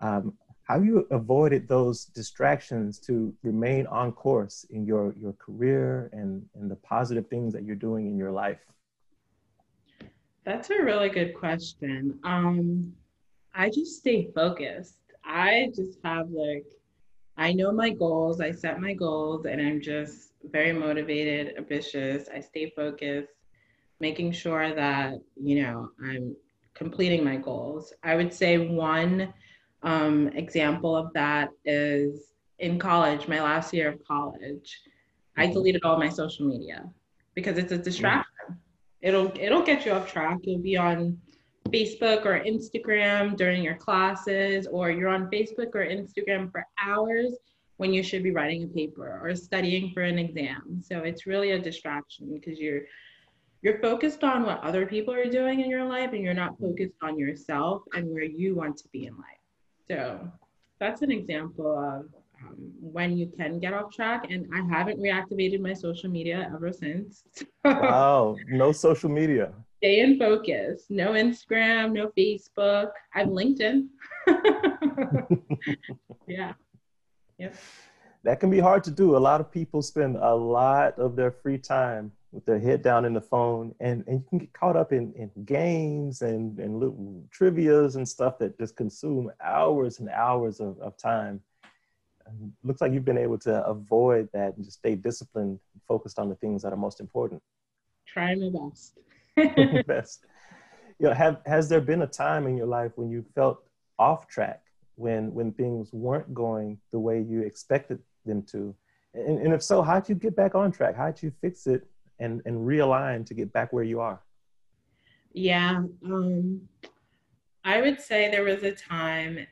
Um, 0.00 0.34
how 0.64 0.80
you 0.80 1.06
avoided 1.10 1.66
those 1.66 2.04
distractions 2.04 2.98
to 3.00 3.34
remain 3.42 3.86
on 3.88 4.12
course 4.12 4.64
in 4.70 4.86
your, 4.86 5.12
your 5.18 5.32
career 5.34 6.08
and, 6.12 6.44
and 6.54 6.70
the 6.70 6.76
positive 6.76 7.26
things 7.28 7.52
that 7.52 7.64
you're 7.64 7.74
doing 7.74 8.06
in 8.06 8.16
your 8.16 8.30
life? 8.30 8.60
That's 10.44 10.70
a 10.70 10.82
really 10.82 11.08
good 11.08 11.34
question. 11.34 12.18
Um, 12.24 12.92
I 13.54 13.68
just 13.68 13.98
stay 13.98 14.28
focused. 14.34 14.98
I 15.24 15.70
just 15.74 15.98
have 16.04 16.30
like, 16.30 16.64
I 17.36 17.52
know 17.52 17.70
my 17.72 17.90
goals, 17.90 18.40
I 18.40 18.50
set 18.50 18.80
my 18.80 18.92
goals, 18.92 19.46
and 19.46 19.60
I'm 19.60 19.80
just 19.80 20.32
very 20.50 20.72
motivated, 20.72 21.56
ambitious. 21.56 22.28
I 22.34 22.40
stay 22.40 22.72
focused, 22.74 23.32
making 24.00 24.32
sure 24.32 24.74
that, 24.74 25.14
you 25.40 25.62
know, 25.62 25.90
I'm 26.04 26.34
completing 26.74 27.24
my 27.24 27.36
goals. 27.36 27.92
I 28.02 28.16
would 28.16 28.34
say 28.34 28.58
one 28.58 29.32
um, 29.82 30.28
example 30.28 30.96
of 30.96 31.12
that 31.14 31.50
is 31.64 32.32
in 32.58 32.78
college, 32.78 33.28
my 33.28 33.40
last 33.40 33.72
year 33.72 33.88
of 33.90 34.04
college, 34.04 34.80
I 35.36 35.44
mm-hmm. 35.44 35.52
deleted 35.52 35.84
all 35.84 35.98
my 35.98 36.08
social 36.08 36.46
media 36.46 36.88
because 37.34 37.58
it's 37.58 37.72
a 37.72 37.78
distraction. 37.78 38.31
It'll 39.02 39.32
it'll 39.38 39.62
get 39.62 39.84
you 39.84 39.92
off 39.92 40.10
track. 40.10 40.38
You'll 40.42 40.62
be 40.62 40.76
on 40.76 41.18
Facebook 41.68 42.24
or 42.24 42.40
Instagram 42.40 43.36
during 43.36 43.62
your 43.62 43.74
classes, 43.74 44.66
or 44.66 44.90
you're 44.90 45.08
on 45.08 45.30
Facebook 45.30 45.74
or 45.74 45.84
Instagram 45.84 46.50
for 46.50 46.66
hours 46.80 47.34
when 47.78 47.92
you 47.92 48.02
should 48.02 48.22
be 48.22 48.30
writing 48.30 48.64
a 48.64 48.68
paper 48.68 49.20
or 49.22 49.34
studying 49.34 49.92
for 49.92 50.02
an 50.02 50.18
exam. 50.18 50.80
So 50.82 50.98
it's 50.98 51.26
really 51.26 51.50
a 51.52 51.58
distraction 51.58 52.32
because 52.32 52.58
you're 52.58 52.82
you're 53.62 53.78
focused 53.80 54.24
on 54.24 54.44
what 54.44 54.62
other 54.62 54.86
people 54.86 55.14
are 55.14 55.30
doing 55.30 55.60
in 55.60 55.70
your 55.70 55.84
life 55.84 56.12
and 56.12 56.22
you're 56.22 56.34
not 56.34 56.58
focused 56.58 56.96
on 57.00 57.18
yourself 57.18 57.82
and 57.94 58.08
where 58.08 58.24
you 58.24 58.54
want 58.54 58.76
to 58.78 58.88
be 58.88 59.06
in 59.06 59.14
life. 59.14 59.42
So 59.88 60.28
that's 60.80 61.02
an 61.02 61.12
example 61.12 61.78
of 61.78 62.06
um, 62.46 62.72
when 62.80 63.16
you 63.16 63.30
can 63.36 63.58
get 63.58 63.72
off 63.72 63.92
track. 63.92 64.30
And 64.30 64.48
I 64.54 64.62
haven't 64.74 64.98
reactivated 64.98 65.60
my 65.60 65.74
social 65.74 66.10
media 66.10 66.50
ever 66.54 66.72
since. 66.72 67.24
wow, 67.64 68.36
no 68.48 68.72
social 68.72 69.10
media. 69.10 69.52
Stay 69.78 70.00
in 70.00 70.18
focus. 70.18 70.86
No 70.90 71.12
Instagram, 71.12 71.92
no 71.92 72.12
Facebook. 72.16 72.90
I'm 73.14 73.30
LinkedIn. 73.30 73.88
yeah. 76.28 76.52
Yep. 77.38 77.56
That 78.24 78.38
can 78.38 78.50
be 78.50 78.60
hard 78.60 78.84
to 78.84 78.90
do. 78.92 79.16
A 79.16 79.18
lot 79.18 79.40
of 79.40 79.50
people 79.50 79.82
spend 79.82 80.16
a 80.16 80.34
lot 80.34 80.96
of 80.98 81.16
their 81.16 81.32
free 81.32 81.58
time 81.58 82.12
with 82.30 82.46
their 82.46 82.58
head 82.58 82.82
down 82.82 83.04
in 83.04 83.12
the 83.12 83.20
phone 83.20 83.74
and, 83.80 84.04
and 84.06 84.20
you 84.20 84.26
can 84.28 84.38
get 84.38 84.52
caught 84.54 84.76
up 84.76 84.92
in, 84.92 85.12
in 85.14 85.30
games 85.44 86.22
and, 86.22 86.58
and 86.58 86.78
little 86.78 87.22
trivias 87.36 87.96
and 87.96 88.08
stuff 88.08 88.38
that 88.38 88.58
just 88.58 88.74
consume 88.74 89.30
hours 89.44 89.98
and 89.98 90.08
hours 90.08 90.60
of, 90.60 90.78
of 90.78 90.96
time. 90.96 91.40
Looks 92.62 92.80
like 92.80 92.92
you've 92.92 93.04
been 93.04 93.18
able 93.18 93.38
to 93.40 93.64
avoid 93.66 94.28
that 94.32 94.56
and 94.56 94.64
just 94.64 94.78
stay 94.78 94.94
disciplined, 94.94 95.58
focused 95.86 96.18
on 96.18 96.28
the 96.28 96.34
things 96.36 96.62
that 96.62 96.72
are 96.72 96.76
most 96.76 97.00
important. 97.00 97.42
Try 98.06 98.34
my 98.34 98.50
best. 98.50 98.98
best. 99.86 100.24
You 100.98 101.08
know, 101.08 101.14
have, 101.14 101.40
has 101.46 101.68
there 101.68 101.80
been 101.80 102.02
a 102.02 102.06
time 102.06 102.46
in 102.46 102.56
your 102.56 102.66
life 102.66 102.92
when 102.96 103.10
you 103.10 103.24
felt 103.34 103.62
off 103.98 104.28
track, 104.28 104.62
when, 104.96 105.32
when 105.34 105.52
things 105.52 105.92
weren't 105.92 106.32
going 106.34 106.78
the 106.90 106.98
way 106.98 107.20
you 107.20 107.40
expected 107.42 107.98
them 108.24 108.42
to? 108.44 108.74
And, 109.14 109.38
and 109.38 109.52
if 109.52 109.62
so, 109.62 109.82
how'd 109.82 110.08
you 110.08 110.14
get 110.14 110.36
back 110.36 110.54
on 110.54 110.72
track? 110.72 110.96
How'd 110.96 111.22
you 111.22 111.32
fix 111.40 111.66
it 111.66 111.86
and 112.18 112.40
and 112.46 112.66
realign 112.66 113.26
to 113.26 113.34
get 113.34 113.52
back 113.52 113.72
where 113.72 113.84
you 113.84 114.00
are? 114.00 114.20
Yeah, 115.32 115.82
um, 116.04 116.68
I 117.64 117.80
would 117.80 118.00
say 118.00 118.30
there 118.30 118.44
was 118.44 118.62
a 118.62 118.72
time 118.72 119.46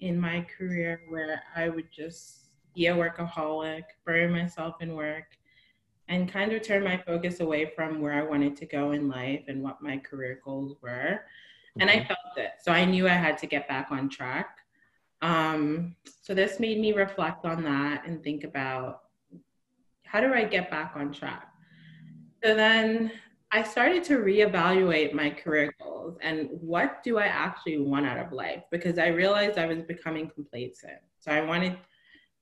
in 0.00 0.20
my 0.20 0.46
career 0.56 1.02
where 1.08 1.42
I 1.54 1.68
would 1.68 1.90
just 1.90 2.48
be 2.74 2.88
a 2.88 2.94
workaholic, 2.94 3.84
bury 4.04 4.28
myself 4.28 4.76
in 4.80 4.94
work, 4.94 5.36
and 6.08 6.30
kind 6.30 6.52
of 6.52 6.62
turn 6.62 6.84
my 6.84 6.96
focus 6.96 7.40
away 7.40 7.72
from 7.74 8.00
where 8.00 8.12
I 8.12 8.22
wanted 8.22 8.56
to 8.58 8.66
go 8.66 8.92
in 8.92 9.08
life 9.08 9.44
and 9.48 9.62
what 9.62 9.80
my 9.80 9.98
career 9.98 10.40
goals 10.44 10.76
were. 10.82 11.20
And 11.80 11.90
I 11.90 12.04
felt 12.04 12.36
it. 12.36 12.52
So 12.62 12.72
I 12.72 12.84
knew 12.84 13.08
I 13.08 13.14
had 13.14 13.38
to 13.38 13.46
get 13.46 13.66
back 13.66 13.88
on 13.90 14.08
track. 14.08 14.58
Um, 15.22 15.96
so 16.22 16.34
this 16.34 16.60
made 16.60 16.78
me 16.78 16.92
reflect 16.92 17.44
on 17.44 17.64
that 17.64 18.06
and 18.06 18.22
think 18.22 18.44
about 18.44 19.02
how 20.04 20.20
do 20.20 20.32
I 20.32 20.44
get 20.44 20.70
back 20.70 20.92
on 20.94 21.12
track? 21.12 21.48
So 22.44 22.54
then 22.54 23.10
I 23.54 23.62
started 23.62 24.02
to 24.04 24.14
reevaluate 24.14 25.12
my 25.12 25.30
career 25.30 25.72
goals 25.80 26.18
and 26.20 26.48
what 26.50 27.04
do 27.04 27.18
I 27.18 27.26
actually 27.26 27.78
want 27.78 28.04
out 28.04 28.18
of 28.18 28.32
life 28.32 28.64
because 28.72 28.98
I 28.98 29.06
realized 29.06 29.58
I 29.58 29.66
was 29.66 29.80
becoming 29.82 30.28
complacent. 30.28 30.98
So 31.20 31.30
I 31.30 31.40
wanted 31.40 31.78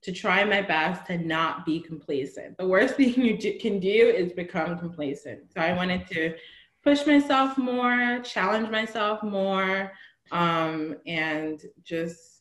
to 0.05 0.11
try 0.11 0.43
my 0.43 0.63
best 0.63 1.05
to 1.09 1.19
not 1.19 1.67
be 1.67 1.81
complacent. 1.81 2.57
The 2.57 2.67
worst 2.67 2.95
thing 2.97 3.13
you 3.23 3.37
can 3.61 3.79
do 3.79 3.91
is 3.91 4.33
become 4.33 4.79
complacent. 4.79 5.53
So 5.53 5.61
I 5.61 5.75
wanted 5.75 6.07
to 6.07 6.35
push 6.83 7.05
myself 7.07 7.59
more, 7.59 8.21
challenge 8.21 8.71
myself 8.71 9.23
more, 9.23 9.93
um, 10.31 10.97
and 11.07 11.63
just 11.85 12.41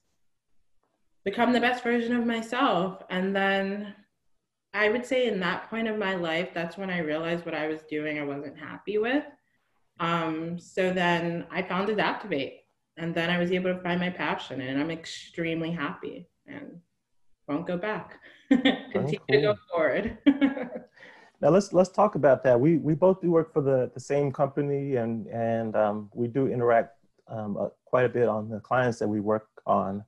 become 1.25 1.51
the 1.51 1.59
best 1.59 1.83
version 1.83 2.15
of 2.15 2.25
myself. 2.25 3.03
And 3.09 3.35
then 3.35 3.95
I 4.73 4.89
would 4.89 5.05
say 5.05 5.27
in 5.27 5.39
that 5.41 5.69
point 5.69 5.87
of 5.87 5.97
my 5.97 6.15
life, 6.15 6.49
that's 6.53 6.77
when 6.77 6.89
I 6.89 6.99
realized 6.99 7.45
what 7.45 7.55
I 7.55 7.67
was 7.67 7.81
doing 7.83 8.19
I 8.19 8.23
wasn't 8.23 8.57
happy 8.57 8.97
with. 8.97 9.25
Um, 9.99 10.57
so 10.57 10.93
then 10.93 11.45
I 11.51 11.61
found 11.61 11.89
Adaptivate 11.89 12.59
and 12.97 13.13
then 13.13 13.29
I 13.29 13.37
was 13.37 13.51
able 13.51 13.73
to 13.73 13.81
find 13.81 13.99
my 13.99 14.09
passion 14.09 14.61
and 14.61 14.79
I'm 14.79 14.91
extremely 14.91 15.71
happy 15.71 16.27
and 16.47 16.79
won't 17.47 17.67
go 17.67 17.77
back. 17.77 18.19
Continue 18.49 18.79
oh, 18.95 19.01
cool. 19.03 19.19
to 19.29 19.41
go 19.41 19.55
forward. 19.69 20.17
now 21.41 21.49
let's 21.49 21.73
let's 21.73 21.89
talk 21.89 22.15
about 22.15 22.43
that. 22.43 22.59
We 22.59 22.77
we 22.77 22.93
both 22.95 23.21
do 23.21 23.31
work 23.31 23.53
for 23.53 23.61
the, 23.61 23.91
the 23.93 23.99
same 23.99 24.31
company 24.31 24.95
and 24.95 25.27
and 25.27 25.75
um, 25.75 26.09
we 26.13 26.27
do 26.27 26.47
interact 26.47 26.97
um, 27.27 27.57
uh, 27.57 27.69
quite 27.85 28.05
a 28.05 28.09
bit 28.09 28.27
on 28.27 28.49
the 28.49 28.59
clients 28.59 28.99
that 28.99 29.07
we 29.07 29.19
work 29.19 29.47
on. 29.65 30.03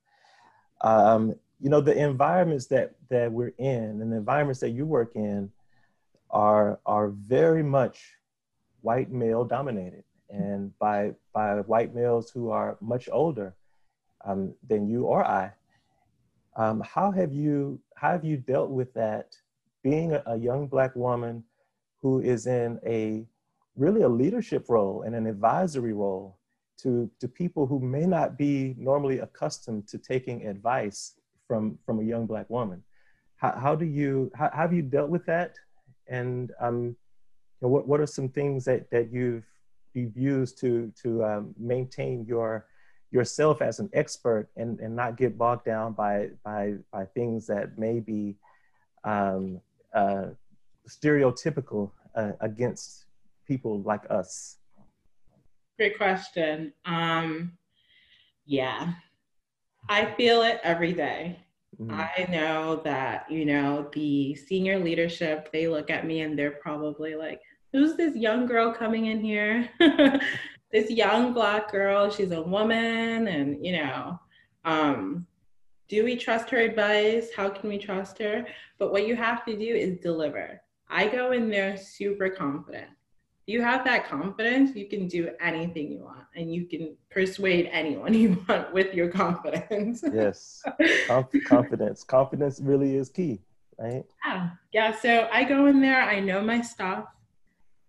Um, 0.82 1.36
you 1.63 1.70
know 1.70 1.79
the 1.79 1.98
environments 1.98 2.65
that 2.67 2.93
that 3.10 3.32
we're 3.32 3.53
in 3.58 4.01
and 4.01 4.12
the 4.12 4.17
environments 4.17 4.60
that 4.60 4.72
you 4.72 4.86
work 4.86 5.12
in 5.15 5.50
are 6.29 6.77
are 6.86 7.08
very 7.08 7.63
much 7.63 8.17
white 8.82 9.10
male 9.10 9.46
dominated 9.46 10.03
and 10.29 10.77
by 10.77 11.13
by 11.34 11.62
white 11.62 11.96
males 11.96 12.29
who 12.29 12.50
are 12.50 12.77
much 12.82 13.08
older 13.13 13.55
um, 14.25 14.53
than 14.67 14.89
you 14.89 15.05
or 15.05 15.25
I. 15.25 15.53
Um, 16.58 16.82
how 16.82 17.12
have 17.12 17.32
you 17.32 17.79
how 17.96 18.12
have 18.12 18.25
you 18.25 18.36
dealt 18.36 18.70
with 18.70 18.93
that 18.96 19.34
being 19.84 20.12
a, 20.12 20.24
a 20.25 20.38
young 20.38 20.67
black 20.67 20.93
woman 20.98 21.46
who 22.01 22.20
is 22.20 22.46
in 22.46 22.77
a 22.86 23.25
really 23.77 24.01
a 24.01 24.10
leadership 24.10 24.65
role 24.67 25.03
and 25.03 25.15
an 25.15 25.27
advisory 25.27 25.93
role 25.93 26.38
to, 26.82 27.10
to 27.20 27.27
people 27.27 27.65
who 27.65 27.79
may 27.79 28.05
not 28.05 28.38
be 28.38 28.75
normally 28.77 29.20
accustomed 29.20 29.88
to 29.88 29.98
taking 29.98 30.46
advice 30.46 31.15
from 31.48 31.78
from 31.86 32.00
a 32.00 32.04
young 32.04 32.26
black 32.26 32.50
woman. 32.50 32.84
How, 33.38 33.52
how 33.60 33.76
do 33.76 33.86
you 33.86 34.32
how, 34.36 34.50
how, 34.54 34.62
have 34.62 34.74
you 34.74 34.82
dealt 34.82 35.10
with 35.10 35.26
that? 35.26 35.56
And 36.08 36.52
um, 36.60 36.82
you 36.86 36.96
know, 37.62 37.68
what 37.70 37.88
what 37.88 38.00
are 38.00 38.08
some 38.08 38.30
things 38.30 38.66
that 38.66 38.90
that 38.92 39.12
you've 39.12 39.46
you've 39.94 40.18
used 40.18 40.60
to 40.60 40.92
to 41.02 41.24
um, 41.24 41.56
maintain 41.58 42.26
your 42.26 42.66
yourself 43.12 43.62
as 43.62 43.80
an 43.80 43.90
expert 43.94 44.50
and, 44.58 44.80
and 44.80 44.96
not 44.96 45.18
get 45.18 45.38
bogged 45.38 45.66
down 45.66 45.94
by 45.94 46.30
by 46.44 46.76
by 46.92 47.06
things 47.06 47.46
that 47.48 47.78
may 47.78 48.00
be 48.00 48.36
um, 49.04 49.62
uh, 49.94 50.28
stereotypical 50.88 51.92
uh, 52.16 52.32
against 52.42 53.06
people 53.48 53.82
like 53.82 54.04
us? 54.10 54.58
Great 55.78 55.98
question. 55.98 56.74
Um, 56.86 57.58
yeah, 58.46 58.94
I 59.90 60.12
feel 60.13 60.42
it 60.44 60.60
every 60.63 60.94
day. 60.94 61.40
Mm-hmm. 61.80 62.00
I 62.00 62.28
know 62.32 62.82
that, 62.84 63.30
you 63.30 63.46
know, 63.46 63.90
the 63.94 64.36
senior 64.36 64.80
leadership, 64.80 65.52
they 65.52 65.68
look 65.68 65.90
at 65.90 66.06
me 66.06 66.22
and 66.22 66.38
they're 66.38 66.52
probably 66.62 67.16
like, 67.16 67.42
who's 67.72 67.96
this 67.96 68.16
young 68.16 68.46
girl 68.46 68.72
coming 68.72 69.08
in 69.08 69.22
here? 69.22 69.70
this 70.72 70.90
young 70.90 71.34
black 71.34 71.72
girl, 71.72 72.10
she's 72.10 72.32
a 72.32 72.42
woman, 72.42 73.28
and, 73.28 73.66
you 73.66 73.74
know, 73.74 74.20
um, 74.66 75.25
do 75.90 76.04
we 76.04 76.16
trust 76.16 76.50
her 76.50 76.58
advice? 76.58 77.30
How 77.36 77.50
can 77.50 77.70
we 77.70 77.78
trust 77.78 78.20
her? 78.20 78.46
But 78.80 78.92
what 78.92 79.08
you 79.08 79.16
have 79.16 79.44
to 79.46 79.58
do 79.58 79.75
is 79.75 80.00
deliver. 80.00 80.62
I 80.90 81.08
go 81.08 81.32
in 81.32 81.50
there 81.50 81.75
super 81.78 82.30
confident 82.30 82.90
you 83.46 83.62
have 83.62 83.84
that 83.84 84.08
confidence, 84.08 84.76
you 84.76 84.88
can 84.88 85.08
do 85.08 85.32
anything 85.42 85.92
you 85.92 86.00
want 86.00 86.26
and 86.36 86.54
you 86.54 86.66
can 86.66 86.96
persuade 87.10 87.70
anyone 87.72 88.14
you 88.24 88.44
want 88.48 88.74
with 88.74 88.94
your 88.94 89.10
confidence. 89.10 90.04
yes. 90.14 90.64
confidence. 91.46 92.04
Confidence 92.04 92.60
really 92.62 92.96
is 92.96 93.10
key, 93.10 93.42
right? 93.78 94.06
Yeah. 94.26 94.50
Yeah. 94.72 94.96
So 94.96 95.28
I 95.32 95.44
go 95.44 95.66
in 95.66 95.82
there, 95.82 96.02
I 96.02 96.20
know 96.20 96.42
my 96.42 96.62
stuff. 96.62 97.06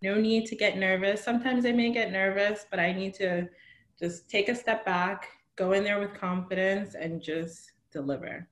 No 0.03 0.17
need 0.17 0.47
to 0.47 0.57
get 0.57 0.77
nervous. 0.77 1.23
Sometimes 1.23 1.65
I 1.65 1.73
may 1.73 1.93
get 1.93 2.11
nervous, 2.11 2.67
but 2.71 2.79
I 2.79 2.93
need 2.93 3.15
to 3.15 3.49
just 3.99 4.29
take 4.29 4.49
a 4.49 4.55
step 4.55 4.85
back, 4.85 5.29
go 5.57 5.73
in 5.73 5.85
there 5.85 6.01
with 6.01 6.15
confidence 6.15 6.95
and 6.95 7.23
just 7.23 7.73
deliver. 7.93 8.47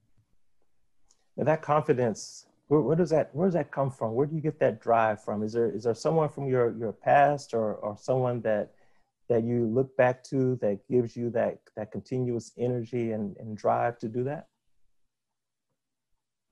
And 1.36 1.48
that 1.48 1.62
confidence 1.62 2.46
where, 2.68 2.80
where 2.80 2.96
does 2.96 3.10
that 3.10 3.34
where 3.34 3.46
does 3.46 3.54
that 3.54 3.70
come 3.70 3.90
from? 3.90 4.14
Where 4.14 4.26
do 4.26 4.34
you 4.34 4.40
get 4.40 4.58
that 4.60 4.80
drive 4.80 5.22
from? 5.22 5.42
Is 5.42 5.52
there 5.52 5.70
is 5.70 5.84
there 5.84 5.94
someone 5.94 6.28
from 6.28 6.48
your 6.48 6.76
your 6.76 6.92
past 6.92 7.54
or 7.54 7.74
or 7.74 7.96
someone 7.96 8.40
that 8.42 8.72
that 9.28 9.44
you 9.44 9.66
look 9.66 9.96
back 9.96 10.22
to 10.24 10.56
that 10.56 10.80
gives 10.88 11.16
you 11.16 11.30
that 11.30 11.58
that 11.76 11.92
continuous 11.92 12.52
energy 12.58 13.12
and, 13.12 13.36
and 13.38 13.56
drive 13.56 13.98
to 13.98 14.08
do 14.08 14.24
that? 14.24 14.48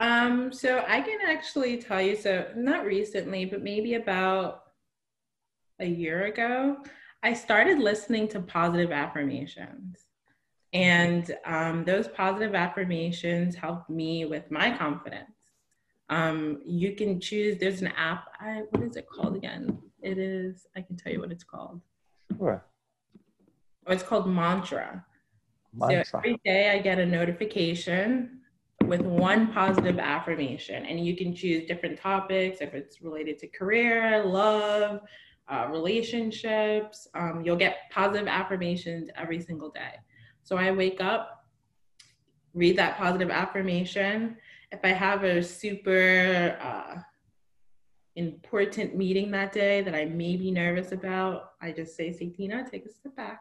Um, 0.00 0.50
so 0.50 0.82
I 0.88 1.02
can 1.02 1.18
actually 1.26 1.76
tell 1.76 2.00
you, 2.00 2.16
so 2.16 2.46
not 2.56 2.86
recently, 2.86 3.44
but 3.44 3.62
maybe 3.62 3.94
about 3.94 4.62
a 5.78 5.86
year 5.86 6.24
ago, 6.24 6.78
I 7.22 7.34
started 7.34 7.78
listening 7.78 8.28
to 8.28 8.40
positive 8.40 8.92
affirmations. 8.92 9.98
And 10.72 11.36
um, 11.44 11.84
those 11.84 12.08
positive 12.08 12.54
affirmations 12.54 13.54
helped 13.54 13.90
me 13.90 14.24
with 14.24 14.50
my 14.50 14.76
confidence. 14.76 15.39
Um, 16.10 16.60
you 16.66 16.96
can 16.96 17.20
choose, 17.20 17.58
there's 17.58 17.82
an 17.82 17.92
app, 17.96 18.32
I, 18.40 18.62
what 18.70 18.82
is 18.82 18.96
it 18.96 19.06
called 19.08 19.36
again? 19.36 19.78
It 20.02 20.18
is, 20.18 20.66
I 20.76 20.82
can 20.82 20.96
tell 20.96 21.12
you 21.12 21.20
what 21.20 21.30
it's 21.30 21.44
called. 21.44 21.80
Sure. 22.36 22.66
Oh, 23.86 23.92
it's 23.92 24.02
called 24.02 24.28
Mantra. 24.28 25.06
Mantra. 25.72 26.04
So 26.04 26.18
every 26.18 26.40
day 26.44 26.70
I 26.70 26.80
get 26.80 26.98
a 26.98 27.06
notification 27.06 28.40
with 28.86 29.02
one 29.02 29.52
positive 29.52 30.00
affirmation, 30.00 30.84
and 30.84 31.06
you 31.06 31.16
can 31.16 31.32
choose 31.34 31.68
different 31.68 31.98
topics 31.98 32.58
if 32.60 32.74
it's 32.74 33.00
related 33.00 33.38
to 33.38 33.46
career, 33.46 34.24
love, 34.24 35.02
uh, 35.48 35.68
relationships. 35.70 37.06
Um, 37.14 37.42
you'll 37.44 37.56
get 37.56 37.90
positive 37.92 38.26
affirmations 38.26 39.10
every 39.16 39.40
single 39.40 39.70
day. 39.70 39.94
So 40.42 40.56
I 40.56 40.72
wake 40.72 41.00
up, 41.00 41.44
read 42.52 42.76
that 42.78 42.96
positive 42.96 43.30
affirmation. 43.30 44.36
If 44.72 44.80
I 44.84 44.88
have 44.88 45.24
a 45.24 45.42
super 45.42 46.56
uh, 46.60 47.00
important 48.16 48.96
meeting 48.96 49.30
that 49.32 49.52
day 49.52 49.80
that 49.82 49.94
I 49.94 50.04
may 50.04 50.36
be 50.36 50.50
nervous 50.50 50.92
about, 50.92 51.52
I 51.60 51.72
just 51.72 51.96
say, 51.96 52.12
Tina, 52.12 52.68
take 52.70 52.86
a 52.86 52.90
step 52.90 53.16
back. 53.16 53.40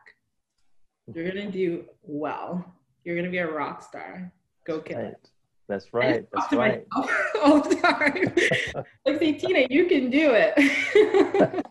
You're 1.14 1.28
gonna 1.28 1.52
do 1.52 1.86
well. 2.04 2.64
You're 3.04 3.16
gonna 3.16 3.32
be 3.32 3.40
a 3.40 3.52
rock 3.52 3.82
star. 3.84 4.32
Go 4.66 4.80
get 4.80 4.98
right. 4.98 5.06
it. 5.08 5.30
That's 5.68 5.94
right. 5.94 6.26
That's 6.34 6.54
right. 6.54 6.86
All 7.44 7.62
the 7.62 7.76
time. 7.76 8.84
like 9.06 9.20
say, 9.20 9.34
Tina, 9.34 9.68
you 9.70 9.86
can 9.86 10.10
do 10.10 10.32
it. 10.34 10.54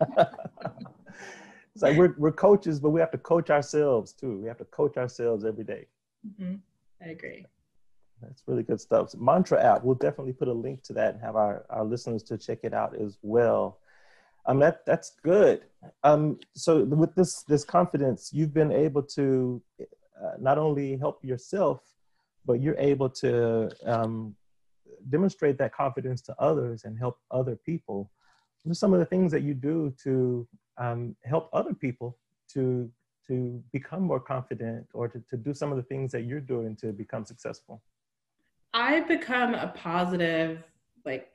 it's 1.74 1.82
like 1.82 1.96
we're 1.96 2.14
we're 2.18 2.32
coaches, 2.32 2.80
but 2.80 2.90
we 2.90 3.00
have 3.00 3.10
to 3.12 3.18
coach 3.18 3.50
ourselves 3.50 4.12
too. 4.12 4.38
We 4.38 4.48
have 4.48 4.58
to 4.58 4.64
coach 4.64 4.96
ourselves 4.96 5.44
every 5.44 5.64
day. 5.64 5.86
Mm-hmm. 6.26 6.54
I 7.02 7.08
agree. 7.10 7.44
That's 8.22 8.42
really 8.46 8.62
good 8.62 8.80
stuff. 8.80 9.14
Mantra 9.14 9.62
app, 9.62 9.84
we'll 9.84 9.94
definitely 9.94 10.32
put 10.32 10.48
a 10.48 10.52
link 10.52 10.82
to 10.84 10.92
that 10.94 11.14
and 11.14 11.22
have 11.22 11.37
our, 11.37 11.64
our 11.70 11.84
listeners 11.84 12.22
to 12.25 12.38
check 12.38 12.60
it 12.62 12.75
out 12.75 12.94
as 13.00 13.18
well. 13.22 13.78
Um, 14.46 14.58
that 14.60 14.87
that's 14.87 15.12
good. 15.22 15.62
Um, 16.04 16.38
so 16.54 16.84
with 16.84 17.14
this 17.14 17.42
this 17.42 17.64
confidence, 17.64 18.30
you've 18.32 18.54
been 18.54 18.72
able 18.72 19.02
to 19.02 19.62
uh, 19.80 20.32
not 20.40 20.58
only 20.58 20.96
help 20.96 21.25
yourself, 21.25 21.82
but 22.46 22.60
you're 22.60 22.78
able 22.78 23.10
to 23.10 23.70
um, 23.84 24.34
demonstrate 25.10 25.58
that 25.58 25.75
confidence 25.75 26.22
to 26.22 26.34
others 26.38 26.84
and 26.84 26.98
help 26.98 27.18
other 27.30 27.56
people. 27.56 28.10
What 28.62 28.72
are 28.72 28.75
some 28.75 28.94
of 28.94 29.00
the 29.00 29.06
things 29.06 29.30
that 29.32 29.42
you 29.42 29.54
do 29.54 29.94
to 30.02 30.48
um, 30.78 31.14
help 31.25 31.50
other 31.52 31.75
people 31.75 32.16
to 32.54 32.90
to 33.26 33.62
become 33.72 34.02
more 34.02 34.20
confident 34.20 34.87
or 34.94 35.06
to, 35.08 35.22
to 35.28 35.37
do 35.37 35.52
some 35.52 35.70
of 35.70 35.76
the 35.76 35.82
things 35.82 36.10
that 36.12 36.22
you're 36.22 36.40
doing 36.40 36.75
to 36.76 36.92
become 36.92 37.26
successful? 37.26 37.82
I've 38.75 39.08
become 39.08 39.54
a 39.54 39.68
positive 39.68 40.62
like 41.04 41.28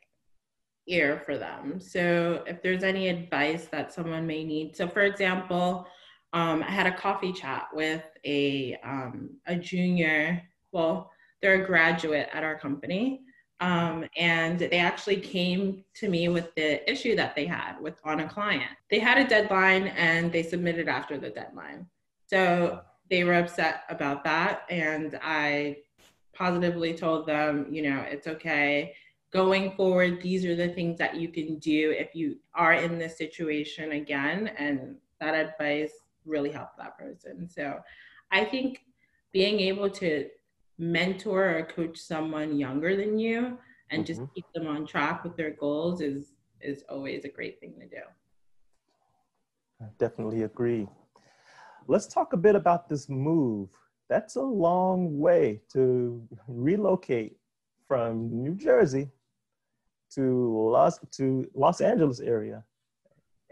ear 0.88 1.22
for 1.26 1.38
them. 1.38 1.80
So 1.80 2.44
if 2.46 2.62
there's 2.62 2.84
any 2.84 3.08
advice 3.08 3.68
that 3.72 3.94
someone 3.94 4.28
may 4.28 4.44
need, 4.44 4.76
so 4.76 4.88
for 4.88 5.02
example, 5.02 5.88
um, 6.34 6.64
I 6.64 6.72
had 6.72 6.88
a 6.88 6.96
coffee 6.96 7.32
chat 7.32 7.68
with 7.74 8.04
a 8.26 8.78
um, 8.84 9.30
a 9.46 9.56
junior. 9.56 10.42
Well, 10.72 11.12
they're 11.42 11.62
a 11.62 11.66
graduate 11.66 12.30
at 12.34 12.44
our 12.44 12.58
company, 12.58 13.22
um, 13.60 14.06
and 14.18 14.60
they 14.60 14.80
actually 14.80 15.18
came 15.18 15.84
to 15.96 16.10
me 16.10 16.30
with 16.30 16.54
the 16.56 16.90
issue 16.92 17.16
that 17.16 17.36
they 17.36 17.46
had 17.46 17.80
with 17.80 18.00
on 18.04 18.22
a 18.22 18.28
client. 18.28 18.72
They 18.90 19.00
had 19.00 19.20
a 19.20 19.28
deadline 19.28 19.88
and 19.90 20.32
they 20.32 20.42
submitted 20.42 20.90
after 20.90 21.20
the 21.20 21.30
deadline, 21.30 21.86
so 22.26 22.82
they 23.12 23.24
were 23.24 23.36
upset 23.36 23.84
about 23.90 24.24
that, 24.24 24.64
and 24.70 25.20
I 25.22 25.78
positively 26.34 26.94
told 26.94 27.28
them, 27.28 27.68
you 27.72 27.82
know, 27.84 28.02
it's 28.10 28.28
okay. 28.28 28.94
Going 29.32 29.72
forward, 29.72 30.22
these 30.22 30.46
are 30.46 30.56
the 30.56 30.70
things 30.70 30.98
that 31.00 31.16
you 31.16 31.30
can 31.30 31.58
do 31.58 31.94
if 31.98 32.14
you 32.14 32.38
are 32.54 32.74
in 32.74 33.00
this 33.00 33.18
situation 33.18 33.94
again. 33.94 34.52
And 34.58 34.98
that 35.20 35.34
advice 35.34 35.92
really 36.26 36.52
helped 36.52 36.78
that 36.78 36.98
person. 36.98 37.50
So 37.50 37.80
I 38.32 38.46
think 38.46 38.82
being 39.32 39.60
able 39.60 39.90
to 39.90 40.28
mentor 40.78 41.58
or 41.58 41.64
coach 41.66 41.98
someone 41.98 42.58
younger 42.58 42.96
than 42.96 43.20
you 43.20 43.58
and 43.90 44.06
just 44.06 44.22
mm-hmm. 44.22 44.34
keep 44.36 44.46
them 44.54 44.68
on 44.68 44.86
track 44.86 45.24
with 45.24 45.36
their 45.38 45.52
goals 45.52 46.02
is 46.02 46.34
is 46.62 46.84
always 46.90 47.26
a 47.26 47.30
great 47.30 47.60
thing 47.60 47.74
to 47.80 47.86
do. 47.86 48.02
I 49.82 49.86
definitely 50.00 50.44
agree. 50.44 50.88
Let's 51.88 52.08
talk 52.08 52.32
a 52.32 52.38
bit 52.38 52.56
about 52.56 52.88
this 52.88 53.10
move 53.10 53.70
that's 54.10 54.36
a 54.36 54.42
long 54.42 55.20
way 55.20 55.62
to 55.74 56.22
relocate 56.48 57.38
from 57.88 58.30
New 58.32 58.56
Jersey 58.56 59.10
to 60.16 60.70
Los 60.72 61.00
to 61.12 61.50
Los 61.54 61.82
Angeles 61.82 62.20
area. 62.20 62.64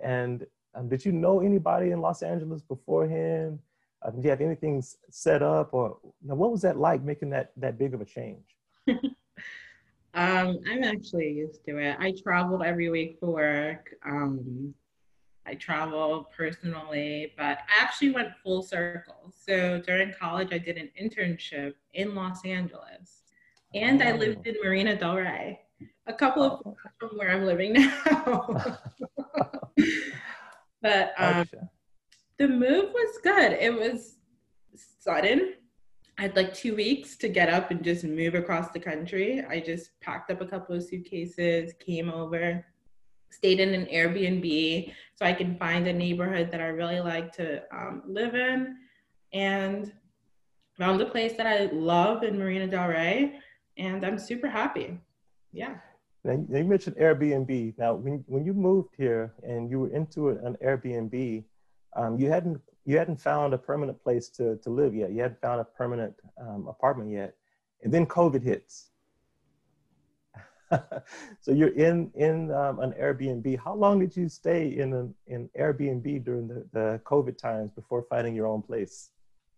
And 0.03 0.45
um, 0.75 0.89
did 0.89 1.05
you 1.05 1.11
know 1.11 1.41
anybody 1.41 1.91
in 1.91 2.01
Los 2.01 2.21
Angeles 2.21 2.61
beforehand? 2.61 3.59
Uh, 4.01 4.09
did 4.11 4.23
you 4.23 4.29
have 4.29 4.41
anything 4.41 4.83
set 5.09 5.43
up, 5.43 5.73
or 5.73 5.97
what 6.21 6.51
was 6.51 6.61
that 6.61 6.77
like 6.77 7.03
making 7.03 7.29
that 7.31 7.51
that 7.57 7.77
big 7.77 7.93
of 7.93 8.01
a 8.01 8.05
change? 8.05 8.45
um, 8.87 9.13
I'm 10.13 10.83
actually 10.83 11.31
used 11.31 11.63
to 11.65 11.77
it. 11.77 11.97
I 11.99 12.13
traveled 12.23 12.63
every 12.63 12.89
week 12.89 13.17
for 13.19 13.31
work. 13.31 13.93
Um, 14.05 14.73
I 15.45 15.55
travel 15.55 16.29
personally, 16.35 17.33
but 17.35 17.59
I 17.59 17.81
actually 17.81 18.11
went 18.11 18.29
full 18.43 18.61
circle. 18.61 19.33
So 19.35 19.81
during 19.85 20.13
college, 20.13 20.49
I 20.51 20.59
did 20.59 20.77
an 20.77 20.89
internship 21.01 21.73
in 21.93 22.13
Los 22.13 22.45
Angeles, 22.45 23.23
and 23.73 24.01
oh. 24.01 24.05
I 24.05 24.11
lived 24.13 24.45
in 24.45 24.55
Marina 24.63 24.95
Del 24.95 25.15
Rey, 25.15 25.59
a 26.07 26.13
couple 26.13 26.43
of 26.43 26.61
oh. 26.65 26.75
from 26.99 27.17
where 27.17 27.31
I'm 27.31 27.45
living 27.45 27.73
now. 27.73 28.77
but 30.81 31.13
um, 31.17 31.49
the 32.37 32.47
move 32.47 32.91
was 32.93 33.17
good. 33.23 33.53
It 33.53 33.73
was 33.73 34.17
sudden. 34.75 35.55
I 36.19 36.23
had 36.23 36.35
like 36.35 36.53
two 36.53 36.75
weeks 36.75 37.15
to 37.17 37.29
get 37.29 37.49
up 37.49 37.71
and 37.71 37.83
just 37.83 38.03
move 38.03 38.35
across 38.35 38.69
the 38.69 38.79
country. 38.79 39.43
I 39.49 39.59
just 39.59 39.99
packed 40.01 40.29
up 40.29 40.41
a 40.41 40.45
couple 40.45 40.75
of 40.75 40.83
suitcases, 40.83 41.73
came 41.79 42.11
over 42.11 42.63
stayed 43.31 43.59
in 43.59 43.73
an 43.73 43.85
Airbnb 43.87 44.93
so 45.15 45.25
I 45.25 45.33
can 45.33 45.57
find 45.57 45.87
a 45.87 45.93
neighborhood 45.93 46.51
that 46.51 46.61
I 46.61 46.67
really 46.67 46.99
like 46.99 47.31
to 47.33 47.63
um, 47.73 48.03
live 48.07 48.35
in, 48.35 48.77
and 49.33 49.91
found 50.77 51.01
a 51.01 51.05
place 51.05 51.33
that 51.37 51.47
I 51.47 51.69
love 51.73 52.23
in 52.23 52.37
Marina 52.37 52.67
Del 52.67 52.87
Rey, 52.87 53.39
and 53.77 54.05
I'm 54.05 54.17
super 54.17 54.49
happy. 54.49 54.99
Yeah. 55.51 55.75
Now, 56.23 56.33
you 56.33 56.65
mentioned 56.65 56.97
Airbnb. 56.97 57.77
Now, 57.77 57.95
when, 57.95 58.23
when 58.27 58.45
you 58.45 58.53
moved 58.53 58.93
here 58.95 59.33
and 59.43 59.69
you 59.69 59.79
were 59.79 59.93
into 59.93 60.29
an 60.29 60.55
Airbnb, 60.63 61.43
um, 61.95 62.19
you 62.19 62.29
hadn't 62.29 62.61
you 62.85 62.97
hadn't 62.97 63.21
found 63.21 63.53
a 63.53 63.57
permanent 63.57 64.01
place 64.01 64.29
to, 64.29 64.57
to 64.57 64.69
live 64.69 64.95
yet. 64.95 65.11
You 65.11 65.21
hadn't 65.21 65.41
found 65.41 65.61
a 65.61 65.63
permanent 65.63 66.15
um, 66.39 66.67
apartment 66.67 67.11
yet, 67.11 67.35
and 67.83 67.93
then 67.93 68.05
COVID 68.05 68.43
hits. 68.43 68.90
so 71.41 71.51
you're 71.51 71.75
in 71.75 72.11
in 72.15 72.51
um, 72.51 72.79
an 72.79 72.93
Airbnb. 72.93 73.59
How 73.63 73.73
long 73.73 73.99
did 73.99 74.15
you 74.15 74.29
stay 74.29 74.77
in 74.77 74.93
an 74.93 75.13
in 75.27 75.49
Airbnb 75.59 76.23
during 76.23 76.47
the, 76.47 76.65
the 76.71 77.01
COVID 77.05 77.37
times 77.37 77.71
before 77.71 78.05
finding 78.09 78.35
your 78.35 78.47
own 78.47 78.61
place? 78.61 79.09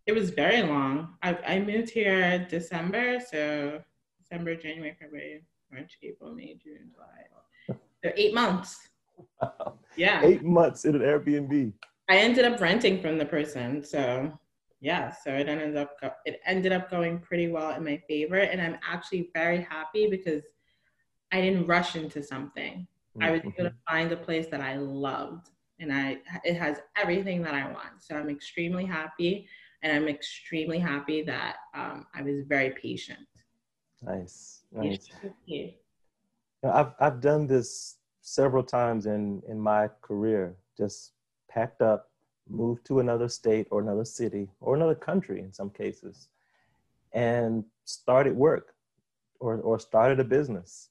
It 0.05 0.13
was 0.13 0.31
very 0.31 0.61
long. 0.61 1.15
I, 1.21 1.37
I 1.47 1.59
moved 1.59 1.89
here 1.89 2.45
December, 2.49 3.19
so 3.19 3.81
December, 4.19 4.55
January, 4.55 4.95
February, 4.99 5.45
March, 5.71 5.97
April, 6.03 6.33
May, 6.33 6.57
June, 6.61 6.91
July. 6.93 7.77
So 8.03 8.11
eight 8.17 8.33
months. 8.33 8.89
Wow. 9.41 9.79
Yeah. 9.95 10.21
Eight 10.23 10.43
months 10.43 10.85
in 10.85 10.95
an 10.95 11.01
Airbnb. 11.01 11.71
I 12.09 12.17
ended 12.17 12.43
up 12.43 12.59
renting 12.59 13.01
from 13.01 13.17
the 13.17 13.25
person, 13.25 13.83
so 13.83 14.37
yeah, 14.81 15.13
so 15.23 15.31
it 15.33 15.47
ended 15.47 15.77
up 15.77 16.01
go- 16.01 16.11
it 16.25 16.41
ended 16.45 16.73
up 16.73 16.91
going 16.91 17.19
pretty 17.19 17.47
well 17.47 17.73
in 17.73 17.85
my 17.85 18.01
favor, 18.09 18.39
and 18.39 18.61
I'm 18.61 18.77
actually 18.85 19.29
very 19.33 19.61
happy 19.61 20.09
because 20.09 20.43
I 21.33 21.41
didn't 21.41 21.65
rush 21.65 21.95
into 21.95 22.21
something. 22.21 22.87
Mm-hmm. 23.17 23.23
I 23.23 23.31
was 23.31 23.41
able 23.41 23.51
to 23.53 23.63
mm-hmm. 23.63 23.91
find 23.93 24.11
a 24.11 24.17
place 24.17 24.47
that 24.47 24.61
I 24.61 24.77
loved 24.77 25.49
and 25.79 25.91
I 25.91 26.19
it 26.43 26.55
has 26.55 26.77
everything 26.95 27.41
that 27.41 27.55
I 27.55 27.65
want. 27.65 27.99
So 27.99 28.15
I'm 28.15 28.29
extremely 28.29 28.85
happy 28.85 29.47
and 29.81 29.91
I'm 29.91 30.07
extremely 30.07 30.79
happy 30.79 31.23
that 31.23 31.55
um, 31.73 32.05
I 32.15 32.21
was 32.21 32.45
very 32.47 32.69
patient. 32.71 33.19
Nice. 34.01 34.61
Nice. 34.71 35.09
I've 36.63 36.93
I've 36.99 37.19
done 37.19 37.47
this 37.47 37.97
several 38.21 38.63
times 38.63 39.07
in 39.07 39.41
in 39.47 39.59
my 39.59 39.89
career. 40.01 40.55
Just 40.77 41.13
packed 41.49 41.81
up, 41.81 42.11
moved 42.47 42.85
to 42.85 42.99
another 42.99 43.27
state 43.27 43.67
or 43.71 43.81
another 43.81 44.05
city 44.05 44.49
or 44.61 44.75
another 44.75 44.95
country 44.95 45.39
in 45.41 45.51
some 45.51 45.69
cases, 45.69 46.29
and 47.11 47.65
started 47.85 48.35
work 48.35 48.75
or 49.39 49.57
or 49.57 49.79
started 49.79 50.19
a 50.19 50.23
business 50.23 50.89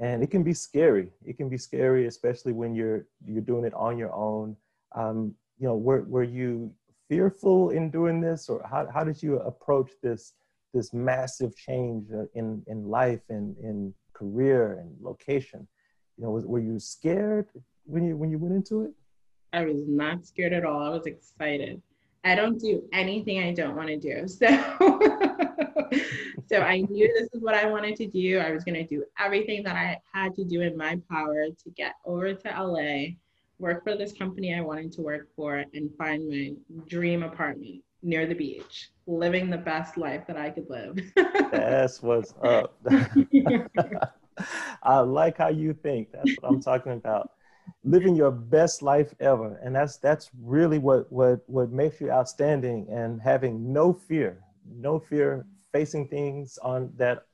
and 0.00 0.22
it 0.22 0.30
can 0.30 0.42
be 0.42 0.54
scary. 0.54 1.10
It 1.24 1.36
can 1.36 1.48
be 1.48 1.58
scary, 1.58 2.06
especially 2.06 2.52
when 2.52 2.74
you're 2.74 3.06
you're 3.26 3.42
doing 3.42 3.64
it 3.64 3.74
on 3.74 3.98
your 3.98 4.12
own. 4.12 4.56
Um, 4.94 5.34
you 5.58 5.68
know, 5.68 5.76
were 5.76 6.02
were 6.02 6.22
you 6.22 6.72
fearful 7.08 7.70
in 7.70 7.90
doing 7.90 8.20
this, 8.20 8.48
or 8.48 8.66
how 8.68 8.88
how 8.92 9.04
did 9.04 9.22
you 9.22 9.38
approach 9.40 9.90
this 10.02 10.32
this 10.72 10.92
massive 10.92 11.54
change 11.56 12.08
in 12.34 12.62
in 12.66 12.88
life 12.88 13.22
and 13.28 13.56
in 13.58 13.94
career 14.14 14.78
and 14.80 14.96
location? 15.00 15.66
You 16.16 16.24
know, 16.24 16.30
was, 16.30 16.46
were 16.46 16.60
you 16.60 16.78
scared 16.78 17.48
when 17.84 18.04
you 18.04 18.16
when 18.16 18.30
you 18.30 18.38
went 18.38 18.54
into 18.54 18.82
it? 18.82 18.92
I 19.52 19.64
was 19.64 19.82
not 19.86 20.24
scared 20.24 20.54
at 20.54 20.64
all. 20.64 20.80
I 20.80 20.88
was 20.88 21.06
excited. 21.06 21.82
I 22.24 22.34
don't 22.34 22.58
do 22.58 22.84
anything 22.92 23.40
I 23.42 23.52
don't 23.52 23.76
want 23.76 23.88
to 23.88 23.96
do. 23.96 24.26
So 24.28 24.46
so 26.48 26.60
I 26.60 26.80
knew 26.80 27.08
this 27.18 27.28
is 27.32 27.42
what 27.42 27.54
I 27.54 27.66
wanted 27.66 27.96
to 27.96 28.06
do. 28.06 28.38
I 28.38 28.52
was 28.52 28.64
going 28.64 28.74
to 28.74 28.86
do 28.86 29.04
everything 29.18 29.62
that 29.64 29.76
I 29.76 29.98
had 30.12 30.34
to 30.34 30.44
do 30.44 30.60
in 30.60 30.76
my 30.76 31.00
power 31.10 31.46
to 31.46 31.70
get 31.76 31.94
over 32.04 32.34
to 32.34 32.48
LA 32.48 33.14
work 33.58 33.84
for 33.84 33.96
this 33.96 34.12
company 34.12 34.54
I 34.54 34.60
wanted 34.60 34.92
to 34.92 35.02
work 35.02 35.28
for, 35.36 35.64
and 35.72 35.90
find 35.96 36.28
my 36.28 36.52
dream 36.88 37.22
apartment 37.22 37.82
near 38.02 38.26
the 38.26 38.34
beach, 38.34 38.90
living 39.06 39.48
the 39.48 39.56
best 39.56 39.96
life 39.96 40.26
that 40.26 40.36
I 40.36 40.50
could 40.50 40.68
live. 40.68 40.98
That's 41.52 42.02
what's 42.02 42.34
up. 42.42 42.76
I 44.82 44.98
like 44.98 45.38
how 45.38 45.48
you 45.48 45.72
think. 45.72 46.08
That's 46.12 46.36
what 46.40 46.50
I'm 46.50 46.60
talking 46.60 46.92
about. 46.92 47.30
Living 47.84 48.16
your 48.16 48.32
best 48.32 48.82
life 48.82 49.14
ever. 49.20 49.60
And 49.62 49.74
that's 49.74 49.98
that's 49.98 50.30
really 50.42 50.78
what 50.78 51.10
what 51.12 51.42
what 51.46 51.70
makes 51.70 52.00
you 52.00 52.10
outstanding 52.10 52.88
and 52.90 53.22
having 53.22 53.72
no 53.72 53.92
fear, 53.92 54.42
no 54.68 54.98
fear 54.98 55.46
facing 55.72 56.08
things 56.08 56.58
on 56.62 56.92
that 56.96 57.24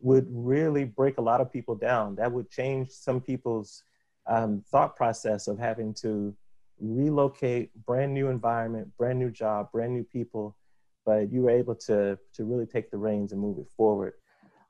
would 0.00 0.26
really 0.30 0.84
break 0.84 1.18
a 1.18 1.22
lot 1.22 1.40
of 1.40 1.52
people 1.52 1.74
down. 1.74 2.14
That 2.16 2.32
would 2.32 2.50
change 2.50 2.90
some 2.90 3.20
people's 3.20 3.82
um, 4.26 4.62
thought 4.70 4.94
process 4.94 5.48
of 5.48 5.58
having 5.58 5.92
to 5.94 6.34
relocate, 6.80 7.70
brand 7.84 8.14
new 8.14 8.28
environment, 8.28 8.96
brand 8.96 9.18
new 9.18 9.30
job, 9.30 9.72
brand 9.72 9.92
new 9.92 10.04
people, 10.04 10.56
but 11.04 11.32
you 11.32 11.42
were 11.42 11.50
able 11.50 11.74
to 11.74 12.18
to 12.34 12.44
really 12.44 12.66
take 12.66 12.90
the 12.90 12.98
reins 12.98 13.32
and 13.32 13.40
move 13.40 13.58
it 13.58 13.68
forward. 13.76 14.12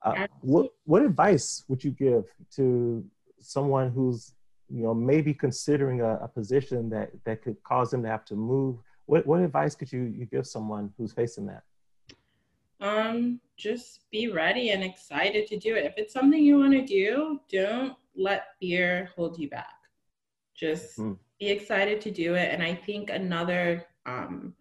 Uh, 0.03 0.27
what 0.41 0.71
what 0.85 1.03
advice 1.03 1.65
would 1.69 1.83
you 1.83 1.91
give 1.91 2.25
to 2.55 3.05
someone 3.41 3.91
who's 3.91 4.35
you 4.69 4.85
know 4.85 4.95
maybe 4.95 5.35
considering 5.35 6.01
a, 6.01 6.15
a, 6.17 6.29
position 6.29 6.89
that 6.89 7.11
that 7.25 7.43
could 7.43 7.61
cause 7.65 7.91
them 7.91 8.03
to 8.03 8.09
have 8.09 8.25
to 8.25 8.35
move? 8.35 8.79
What 9.07 9.27
what 9.27 9.41
advice 9.41 9.75
could 9.75 9.93
you 9.93 10.03
you 10.03 10.27
give 10.27 10.47
someone 10.47 10.93
who's 10.97 11.13
facing 11.13 11.47
that? 11.47 11.65
Um, 12.81 13.41
just 13.57 14.01
be 14.11 14.29
ready 14.29 14.71
and 14.71 14.85
excited 14.85 15.47
to 15.49 15.59
do 15.59 15.75
it. 15.75 15.85
If 15.85 15.95
it's 15.97 16.13
something 16.13 16.43
you 16.43 16.59
want 16.59 16.73
to 16.75 16.85
do, 16.85 17.41
don't 17.51 17.97
let 18.17 18.57
fear 18.61 19.11
hold 19.17 19.39
you 19.39 19.49
back. 19.49 19.75
Just 20.55 20.99
mm 20.99 21.17
be 21.39 21.49
excited 21.49 22.01
to 22.01 22.11
do 22.11 22.35
it. 22.35 22.53
And 22.53 22.63
I 22.63 22.75
think 22.75 23.11
another 23.11 23.87
um, 24.07 24.55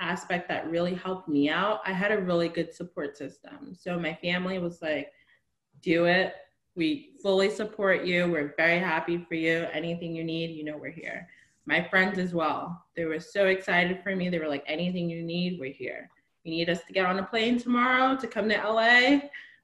aspect 0.00 0.48
that 0.48 0.70
really 0.70 0.94
helped 0.94 1.28
me 1.28 1.48
out, 1.48 1.80
I 1.86 1.92
had 1.92 2.12
a 2.12 2.20
really 2.20 2.48
good 2.48 2.74
support 2.74 3.16
system. 3.16 3.74
So 3.78 3.98
my 3.98 4.14
family 4.14 4.58
was 4.58 4.82
like, 4.82 5.12
do 5.80 6.06
it. 6.06 6.34
We 6.76 7.12
fully 7.22 7.50
support 7.50 8.04
you. 8.04 8.30
We're 8.30 8.54
very 8.56 8.80
happy 8.80 9.24
for 9.28 9.34
you. 9.34 9.66
Anything 9.72 10.14
you 10.14 10.24
need, 10.24 10.50
you 10.50 10.64
know, 10.64 10.76
we're 10.76 10.90
here. 10.90 11.28
My 11.66 11.86
friends 11.88 12.18
as 12.18 12.34
well. 12.34 12.84
They 12.96 13.04
were 13.04 13.20
so 13.20 13.46
excited 13.46 14.00
for 14.02 14.16
me. 14.16 14.28
They 14.28 14.38
were 14.38 14.48
like, 14.48 14.64
anything 14.66 15.08
you 15.08 15.22
need, 15.22 15.60
we're 15.60 15.72
here. 15.72 16.10
You 16.44 16.50
need 16.50 16.68
us 16.68 16.84
to 16.84 16.92
get 16.92 17.06
on 17.06 17.18
a 17.18 17.24
plane 17.24 17.58
tomorrow 17.58 18.16
to 18.16 18.26
come 18.26 18.50
to 18.50 18.56
LA 18.56 19.20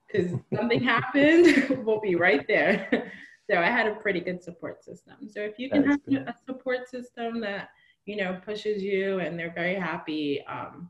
because 0.07 0.31
something 0.53 0.81
happened, 0.81 1.83
we'll 1.85 2.01
be 2.01 2.15
right 2.15 2.45
there. 2.47 3.11
so 3.49 3.57
I 3.57 3.67
had 3.67 3.87
a 3.87 3.95
pretty 3.95 4.19
good 4.19 4.43
support 4.43 4.83
system. 4.83 5.29
So 5.29 5.41
if 5.41 5.59
you 5.59 5.69
can 5.69 5.87
have 5.87 6.03
good. 6.05 6.27
a 6.27 6.35
support 6.45 6.89
system 6.89 7.39
that 7.41 7.69
you 8.05 8.15
know 8.15 8.39
pushes 8.43 8.81
you 8.81 9.19
and 9.19 9.37
they're 9.37 9.53
very 9.53 9.75
happy 9.75 10.43
um, 10.47 10.89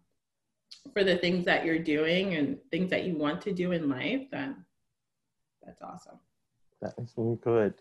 for 0.94 1.04
the 1.04 1.18
things 1.18 1.44
that 1.46 1.66
you're 1.66 1.80
doing 1.80 2.36
and 2.36 2.58
things 2.72 2.90
that 2.90 3.04
you 3.04 3.18
want 3.18 3.42
to 3.42 3.52
do 3.52 3.74
in 3.74 3.90
life, 3.90 4.28
then 4.32 4.66
that's 5.62 5.82
awesome. 5.82 6.20
That 6.82 6.94
is 6.98 7.14
really 7.18 7.38
good. 7.44 7.74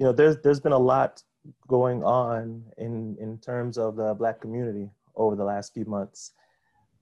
You 0.00 0.06
know, 0.06 0.12
there's 0.12 0.38
there's 0.42 0.60
been 0.60 0.72
a 0.72 0.78
lot 0.78 1.22
going 1.68 2.02
on 2.02 2.64
in 2.76 3.16
in 3.20 3.38
terms 3.38 3.78
of 3.78 3.94
the 3.94 4.14
Black 4.14 4.40
community 4.40 4.90
over 5.14 5.36
the 5.36 5.44
last 5.44 5.72
few 5.72 5.84
months 5.84 6.32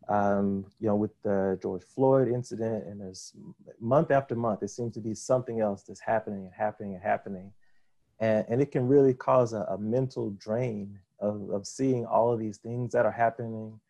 um, 0.09 0.67
you 0.81 0.89
know, 0.89 0.97
with 0.97 1.11
the 1.23 1.59
George 1.63 1.83
Floyd 1.83 2.29
incident, 2.29 2.87
and 2.87 3.01
there's 3.01 3.33
month 3.81 4.11
after 4.11 4.35
month, 4.35 4.61
there 4.61 4.69
seems 4.69 4.95
to 4.95 5.01
be 5.01 5.15
something 5.15 5.61
else 5.61 5.83
that's 5.83 6.01
happening 6.01 6.45
and 6.45 6.53
happening 6.53 6.95
and 6.95 7.03
happening. 7.03 7.53
And, 8.21 8.45
and 8.49 8.61
it 8.61 8.71
can 8.71 8.87
really 8.89 9.15
cause 9.15 9.53
a, 9.53 9.63
a 9.63 9.79
mental 9.79 10.31
drain 10.31 10.99
of, 11.19 11.51
of 11.51 11.67
seeing 11.67 12.05
all 12.05 12.33
of 12.33 12.39
these 12.41 12.59
things 12.59 12.93
that 12.93 13.07
are 13.07 13.13
happening. 13.13 13.81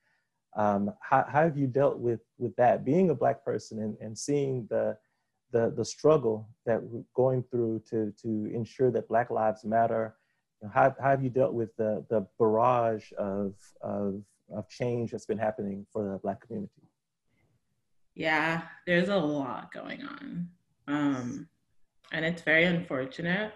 Um, 0.55 0.92
how, 1.01 1.25
how 1.29 1.42
have 1.42 1.57
you 1.57 1.66
dealt 1.66 1.98
with, 1.98 2.20
with 2.38 2.55
that, 2.57 2.85
being 2.85 3.11
a 3.11 3.14
Black 3.14 3.44
person 3.44 3.79
and, 3.81 3.96
and 4.01 4.16
seeing 4.16 4.66
the, 4.68 4.96
the, 5.51 5.72
the 5.77 5.85
struggle 5.85 6.48
that 6.66 6.83
we're 6.83 7.05
going 7.14 7.42
through 7.51 7.83
to, 7.90 8.12
to 8.22 8.51
ensure 8.53 8.90
that 8.90 9.09
Black 9.09 9.31
lives 9.31 9.64
matter? 9.64 10.14
How, 10.72 10.94
how 11.01 11.11
have 11.11 11.25
you 11.25 11.31
dealt 11.31 11.55
with 11.55 11.75
the, 11.77 12.05
the 12.09 12.27
barrage 12.38 13.11
of, 13.18 13.55
of 13.81 14.22
of 14.54 14.68
change 14.68 15.10
that's 15.10 15.26
been 15.26 15.38
happening 15.38 15.86
for 15.92 16.10
the 16.10 16.18
Black 16.18 16.46
community? 16.46 16.88
Yeah, 18.14 18.62
there's 18.86 19.08
a 19.08 19.16
lot 19.16 19.72
going 19.72 20.02
on. 20.02 20.48
Um, 20.88 21.48
and 22.12 22.24
it's 22.24 22.42
very 22.42 22.64
unfortunate. 22.64 23.52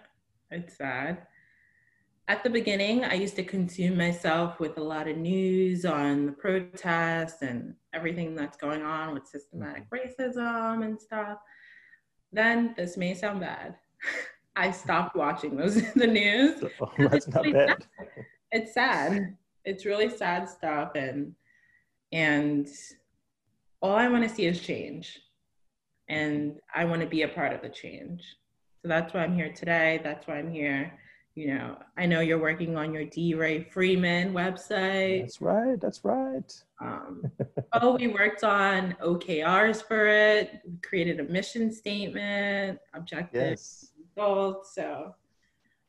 It's 0.51 0.77
sad. 0.77 1.27
At 2.29 2.43
the 2.43 2.51
beginning, 2.51 3.05
I 3.05 3.15
used 3.15 3.37
to 3.37 3.45
consume 3.45 3.97
myself 3.97 4.59
with 4.59 4.79
a 4.79 4.83
lot 4.83 5.07
of 5.07 5.17
news 5.17 5.85
on 5.85 6.27
the 6.27 6.33
protests 6.33 7.43
and 7.43 7.75
everything 7.95 8.35
that's 8.35 8.57
going 8.57 8.83
on 8.83 9.15
with 9.15 9.27
systematic 9.27 9.85
mm-hmm. 9.91 10.23
racism 10.23 10.85
and 10.85 11.01
stuff. 11.01 11.39
Then 12.33 12.75
this 12.77 12.97
may 12.97 13.15
sound 13.15 13.41
bad. 13.41 13.77
I 14.57 14.71
stopped 14.71 15.15
watching 15.15 15.57
those 15.57 15.75
the 15.95 16.07
news. 16.07 16.65
Oh, 16.81 16.91
that's 16.99 17.29
not 17.29 17.45
bad. 17.53 17.87
It's 18.51 18.73
sad 18.75 19.37
it's 19.67 19.85
really 19.85 20.09
sad 20.09 20.49
stuff 20.49 20.93
and 20.95 21.35
and 22.13 22.69
all 23.83 23.97
I 23.97 24.09
want 24.09 24.23
to 24.25 24.35
see 24.35 24.47
is 24.47 24.61
change. 24.61 25.21
And 26.09 26.57
I 26.75 26.85
want 26.85 27.03
to 27.03 27.07
be 27.07 27.23
a 27.23 27.29
part 27.29 27.53
of 27.53 27.63
the 27.63 27.69
change. 27.69 28.23
So 28.83 28.89
that's 28.89 29.13
why 29.13 29.21
I'm 29.21 29.35
here 29.35 29.53
today. 29.53 30.01
That's 30.03 30.27
why 30.27 30.39
I'm 30.39 30.51
here. 30.51 30.93
You 31.35 31.55
know, 31.55 31.79
I 31.99 32.07
know 32.07 32.21
you're 32.21 32.41
working 32.41 32.77
on 32.79 32.95
your 32.95 33.05
D. 33.05 33.35
Ray 33.35 33.65
Freeman 33.65 34.33
website. 34.33 35.23
That's 35.23 35.43
right. 35.43 35.79
That's 35.79 36.03
right. 36.05 36.63
Um, 36.81 37.31
oh, 37.75 37.97
we 37.97 38.09
worked 38.09 38.43
on 38.43 38.97
OKRs 39.03 39.87
for 39.87 40.07
it. 40.07 40.63
We 40.65 40.79
created 40.83 41.21
a 41.21 41.25
mission 41.25 41.71
statement, 41.71 42.79
objectives, 42.95 43.35
yes. 43.35 43.93
results. 44.17 44.75
So, 44.75 45.15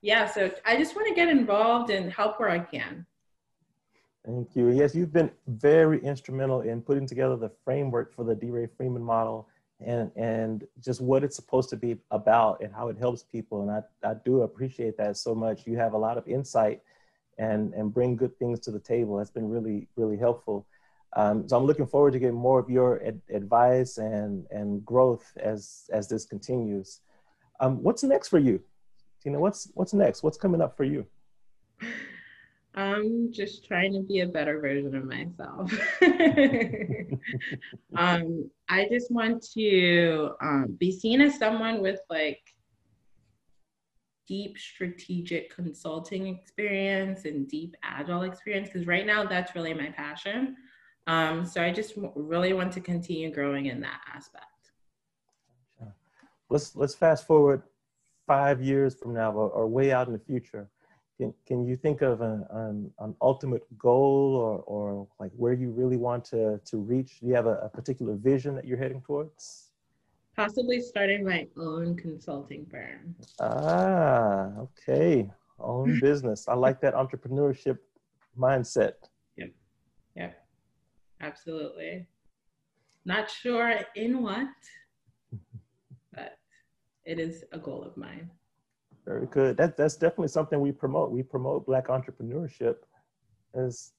yeah. 0.01 0.25
So 0.25 0.51
I 0.65 0.75
just 0.75 0.95
want 0.95 1.07
to 1.07 1.13
get 1.13 1.29
involved 1.29 1.91
and 1.91 2.11
help 2.11 2.39
where 2.39 2.49
I 2.49 2.59
can. 2.59 3.05
Thank 4.27 4.57
you. 4.57 4.71
Yes, 4.71 4.93
you've 4.93 5.13
been 5.13 5.31
very 5.47 6.03
instrumental 6.03 6.59
in 6.59 6.81
putting 6.81 7.07
together 7.07 7.37
the 7.37 7.49
framework 7.63 8.13
for 8.13 8.25
the 8.25 8.35
D. 8.35 8.49
Ray 8.49 8.67
Freeman 8.67 9.01
model 9.01 9.47
and, 9.79 10.11
and 10.17 10.67
just 10.83 10.99
what 10.99 11.23
it's 11.23 11.37
supposed 11.37 11.69
to 11.69 11.77
be 11.77 11.95
about 12.11 12.59
and 12.61 12.75
how 12.75 12.89
it 12.89 12.97
helps 12.97 13.23
people. 13.23 13.61
And 13.61 13.71
I, 13.71 14.09
I 14.09 14.15
do 14.25 14.41
appreciate 14.41 14.97
that 14.97 15.15
so 15.15 15.33
much. 15.33 15.65
You 15.65 15.77
have 15.77 15.93
a 15.93 15.97
lot 15.97 16.17
of 16.17 16.27
insight 16.27 16.81
and, 17.37 17.73
and 17.73 17.93
bring 17.93 18.17
good 18.17 18.37
things 18.37 18.59
to 18.61 18.71
the 18.71 18.81
table. 18.81 19.15
That's 19.15 19.31
been 19.31 19.47
really, 19.47 19.87
really 19.95 20.17
helpful. 20.17 20.65
Um, 21.15 21.47
so 21.47 21.55
I'm 21.55 21.63
looking 21.63 21.87
forward 21.87 22.11
to 22.11 22.19
getting 22.19 22.35
more 22.35 22.59
of 22.59 22.69
your 22.69 23.01
ad- 23.07 23.21
advice 23.33 23.97
and, 23.97 24.45
and 24.51 24.85
growth 24.85 25.31
as, 25.37 25.89
as 25.93 26.09
this 26.09 26.25
continues. 26.25 26.99
Um, 27.61 27.81
what's 27.81 28.03
next 28.03 28.27
for 28.27 28.39
you? 28.39 28.61
Tina, 29.23 29.39
what's, 29.39 29.71
what's 29.73 29.93
next? 29.93 30.21
What's 30.21 30.37
coming 30.37 30.61
up 30.61 30.75
for 30.75 30.83
you? 30.83 31.05
I'm 32.77 33.33
just 33.33 33.65
trying 33.65 33.91
to 33.93 34.01
be 34.01 34.19
a 34.19 34.27
better 34.27 34.59
version 34.59 34.95
of 34.95 35.03
myself. 35.03 35.73
um, 37.97 38.51
I 38.69 38.87
just 38.87 39.09
want 39.09 39.43
to 39.53 40.33
um, 40.39 40.77
be 40.79 40.91
seen 40.91 41.19
as 41.21 41.39
someone 41.39 41.81
with 41.81 41.99
like 42.11 42.39
deep 44.27 44.59
strategic 44.59 45.55
consulting 45.55 46.27
experience 46.27 47.25
and 47.25 47.47
deep 47.47 47.75
agile 47.81 48.21
experience 48.21 48.69
because 48.71 48.85
right 48.85 49.07
now 49.07 49.25
that's 49.25 49.55
really 49.55 49.73
my 49.73 49.89
passion. 49.89 50.55
Um, 51.07 51.47
so 51.47 51.63
I 51.63 51.71
just 51.71 51.95
w- 51.95 52.13
really 52.15 52.53
want 52.53 52.73
to 52.73 52.79
continue 52.79 53.33
growing 53.33 53.65
in 53.65 53.81
that 53.81 54.01
aspect. 54.13 54.45
Let's 56.47 56.75
let's 56.75 56.93
fast 56.93 57.25
forward 57.25 57.63
five 58.27 58.61
years 58.61 58.93
from 58.93 59.15
now 59.15 59.31
or, 59.31 59.49
or 59.49 59.65
way 59.65 59.91
out 59.91 60.05
in 60.05 60.13
the 60.13 60.19
future 60.19 60.69
can, 61.17 61.33
can 61.45 61.65
you 61.65 61.75
think 61.75 62.01
of 62.01 62.21
an, 62.21 62.45
an, 62.51 62.91
an, 62.99 63.15
ultimate 63.21 63.63
goal 63.77 64.35
or, 64.35 64.59
or 64.59 65.07
like 65.19 65.31
where 65.35 65.53
you 65.53 65.71
really 65.71 65.97
want 65.97 66.23
to, 66.25 66.59
to 66.65 66.77
reach? 66.77 67.19
Do 67.19 67.27
you 67.27 67.33
have 67.33 67.47
a, 67.47 67.55
a 67.63 67.69
particular 67.69 68.15
vision 68.15 68.55
that 68.55 68.65
you're 68.65 68.77
heading 68.77 69.01
towards? 69.01 69.71
Possibly 70.35 70.79
starting 70.79 71.25
my 71.25 71.47
own 71.57 71.95
consulting 71.95 72.67
firm. 72.67 73.15
Ah, 73.39 74.51
okay. 74.59 75.27
Own 75.59 75.99
business. 76.01 76.47
I 76.47 76.53
like 76.53 76.79
that 76.81 76.93
entrepreneurship 76.93 77.79
mindset. 78.37 78.93
Yep. 79.37 79.49
Yep. 80.15 80.47
Absolutely. 81.21 82.05
Not 83.05 83.31
sure 83.31 83.73
in 83.95 84.21
what, 84.21 84.47
but 86.13 86.37
it 87.05 87.19
is 87.19 87.43
a 87.51 87.57
goal 87.57 87.81
of 87.83 87.97
mine. 87.97 88.29
Very 89.07 89.27
good. 89.27 89.55
That, 89.55 89.77
that's 89.77 89.95
definitely 89.95 90.27
something 90.27 90.59
we 90.59 90.73
promote. 90.73 91.11
We 91.11 91.23
promote 91.23 91.65
Black 91.65 91.87
entrepreneurship 91.87 92.75
as, 93.55 93.93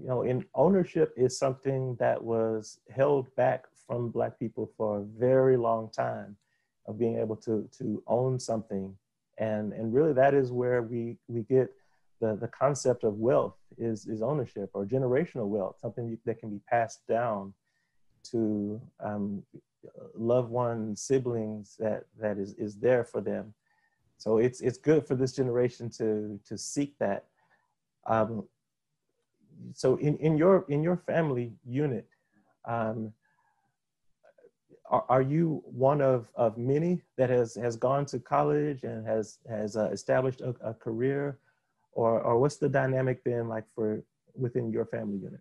you 0.00 0.08
know, 0.08 0.22
in 0.22 0.46
ownership 0.54 1.12
is 1.18 1.38
something 1.38 1.96
that 1.96 2.22
was 2.22 2.80
held 2.90 3.26
back 3.36 3.66
from 3.86 4.08
Black 4.08 4.38
people 4.38 4.70
for 4.78 5.00
a 5.00 5.04
very 5.18 5.58
long 5.58 5.90
time 5.90 6.38
of 6.86 6.98
being 6.98 7.18
able 7.18 7.36
to, 7.36 7.68
to 7.76 8.02
own 8.06 8.40
something. 8.40 8.96
And, 9.36 9.74
and 9.74 9.92
really 9.92 10.14
that 10.14 10.32
is 10.32 10.50
where 10.50 10.80
we, 10.80 11.18
we 11.28 11.42
get 11.42 11.70
the, 12.22 12.34
the 12.34 12.48
concept 12.48 13.04
of 13.04 13.18
wealth 13.18 13.56
is, 13.76 14.06
is 14.06 14.22
ownership 14.22 14.70
or 14.72 14.86
generational 14.86 15.48
wealth, 15.48 15.76
something 15.78 16.16
that 16.24 16.38
can 16.38 16.48
be 16.48 16.60
passed 16.70 17.06
down 17.06 17.52
to 18.30 18.80
um, 19.00 19.42
loved 20.16 20.48
ones, 20.48 21.02
siblings 21.02 21.76
that, 21.78 22.04
that 22.18 22.38
is, 22.38 22.54
is 22.54 22.76
there 22.76 23.04
for 23.04 23.20
them. 23.20 23.52
So 24.18 24.38
it's, 24.38 24.60
it's 24.60 24.78
good 24.78 25.06
for 25.06 25.14
this 25.14 25.32
generation 25.32 25.90
to, 25.90 26.40
to 26.46 26.56
seek 26.56 26.96
that. 26.98 27.24
Um, 28.06 28.44
so 29.72 29.96
in, 29.96 30.16
in, 30.18 30.36
your, 30.36 30.64
in 30.68 30.82
your 30.82 30.96
family 30.96 31.52
unit, 31.64 32.06
um, 32.64 33.12
are, 34.90 35.04
are 35.08 35.22
you 35.22 35.62
one 35.64 36.00
of, 36.00 36.28
of 36.34 36.58
many 36.58 37.02
that 37.16 37.30
has, 37.30 37.54
has 37.54 37.76
gone 37.76 38.06
to 38.06 38.18
college 38.18 38.84
and 38.84 39.06
has, 39.06 39.38
has 39.48 39.76
uh, 39.76 39.88
established 39.90 40.40
a, 40.40 40.54
a 40.62 40.74
career? 40.74 41.38
Or, 41.92 42.20
or 42.20 42.38
what's 42.38 42.56
the 42.56 42.68
dynamic 42.68 43.22
been 43.22 43.48
like 43.48 43.64
for 43.74 44.02
within 44.34 44.72
your 44.72 44.84
family 44.84 45.18
unit? 45.18 45.40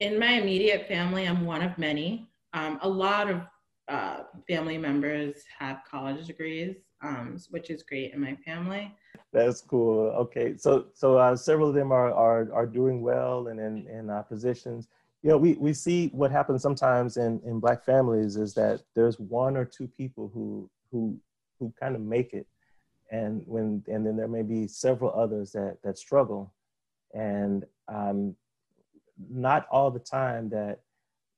In 0.00 0.18
my 0.18 0.32
immediate 0.32 0.88
family, 0.88 1.26
I'm 1.26 1.44
one 1.44 1.62
of 1.62 1.76
many. 1.78 2.28
Um, 2.52 2.78
a 2.82 2.88
lot 2.88 3.30
of 3.30 3.42
uh, 3.88 4.22
family 4.48 4.78
members 4.78 5.36
have 5.58 5.82
college 5.88 6.26
degrees, 6.26 6.76
um, 7.02 7.38
which 7.50 7.70
is 7.70 7.82
great 7.82 8.12
in 8.12 8.20
my 8.20 8.36
family. 8.36 8.94
That's 9.32 9.60
cool. 9.60 10.08
Okay, 10.10 10.56
so 10.56 10.86
so 10.94 11.18
uh, 11.18 11.36
several 11.36 11.68
of 11.68 11.74
them 11.74 11.92
are 11.92 12.12
are 12.12 12.52
are 12.52 12.66
doing 12.66 13.02
well 13.02 13.48
and 13.48 13.60
in 13.60 13.86
in 13.86 14.10
uh, 14.10 14.22
positions 14.22 14.88
you 15.22 15.30
know, 15.30 15.36
we, 15.36 15.54
we 15.54 15.72
see 15.72 16.08
what 16.08 16.30
happens 16.30 16.62
sometimes 16.62 17.16
in, 17.16 17.40
in 17.44 17.58
black 17.58 17.84
families 17.84 18.36
is 18.36 18.54
that 18.54 18.82
there's 18.94 19.18
one 19.18 19.56
or 19.56 19.64
two 19.64 19.88
people 19.88 20.30
who 20.32 20.70
who 20.90 21.18
who 21.58 21.72
kind 21.78 21.96
of 21.96 22.00
make 22.00 22.32
it 22.32 22.46
and 23.10 23.42
when 23.46 23.82
and 23.88 24.06
then 24.06 24.16
there 24.16 24.28
may 24.28 24.42
be 24.42 24.68
several 24.68 25.12
others 25.18 25.52
that 25.52 25.78
that 25.82 25.98
struggle 25.98 26.54
and 27.14 27.64
um, 27.88 28.34
not 29.28 29.66
all 29.70 29.90
the 29.90 29.98
time 29.98 30.48
that 30.50 30.80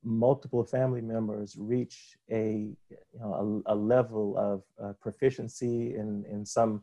multiple 0.02 0.64
family 0.64 1.00
members 1.00 1.56
reach 1.58 2.16
a 2.30 2.70
you 2.90 3.20
know 3.20 3.62
a, 3.66 3.74
a 3.74 3.76
level 3.76 4.36
of 4.36 4.62
uh, 4.82 4.92
proficiency 4.94 5.94
in 5.94 6.24
in 6.30 6.44
some 6.44 6.82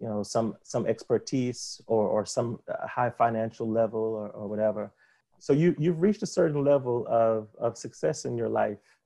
you 0.00 0.06
know 0.06 0.22
some 0.22 0.56
some 0.62 0.86
expertise 0.86 1.80
or 1.86 2.06
or 2.08 2.26
some 2.26 2.60
uh, 2.68 2.86
high 2.86 3.10
financial 3.10 3.68
level 3.68 4.00
or, 4.00 4.28
or 4.30 4.48
whatever. 4.48 4.92
So 5.38 5.52
you 5.52 5.74
you've 5.78 6.02
reached 6.02 6.22
a 6.22 6.26
certain 6.26 6.64
level 6.64 7.06
of 7.08 7.48
of 7.58 7.76
success 7.78 8.24
in 8.24 8.36
your 8.36 8.48
life. 8.48 8.98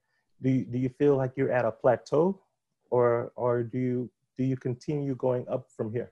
Do 0.42 0.50
you, 0.50 0.64
do 0.64 0.78
you 0.78 0.88
feel 0.88 1.16
like 1.16 1.32
you're 1.36 1.52
at 1.52 1.64
a 1.64 1.70
plateau 1.70 2.40
or 2.90 3.32
or 3.36 3.62
do 3.62 3.78
you 3.78 4.10
do 4.36 4.44
you 4.44 4.56
continue 4.56 5.14
going 5.14 5.46
up 5.48 5.70
from 5.76 5.92
here 5.92 6.10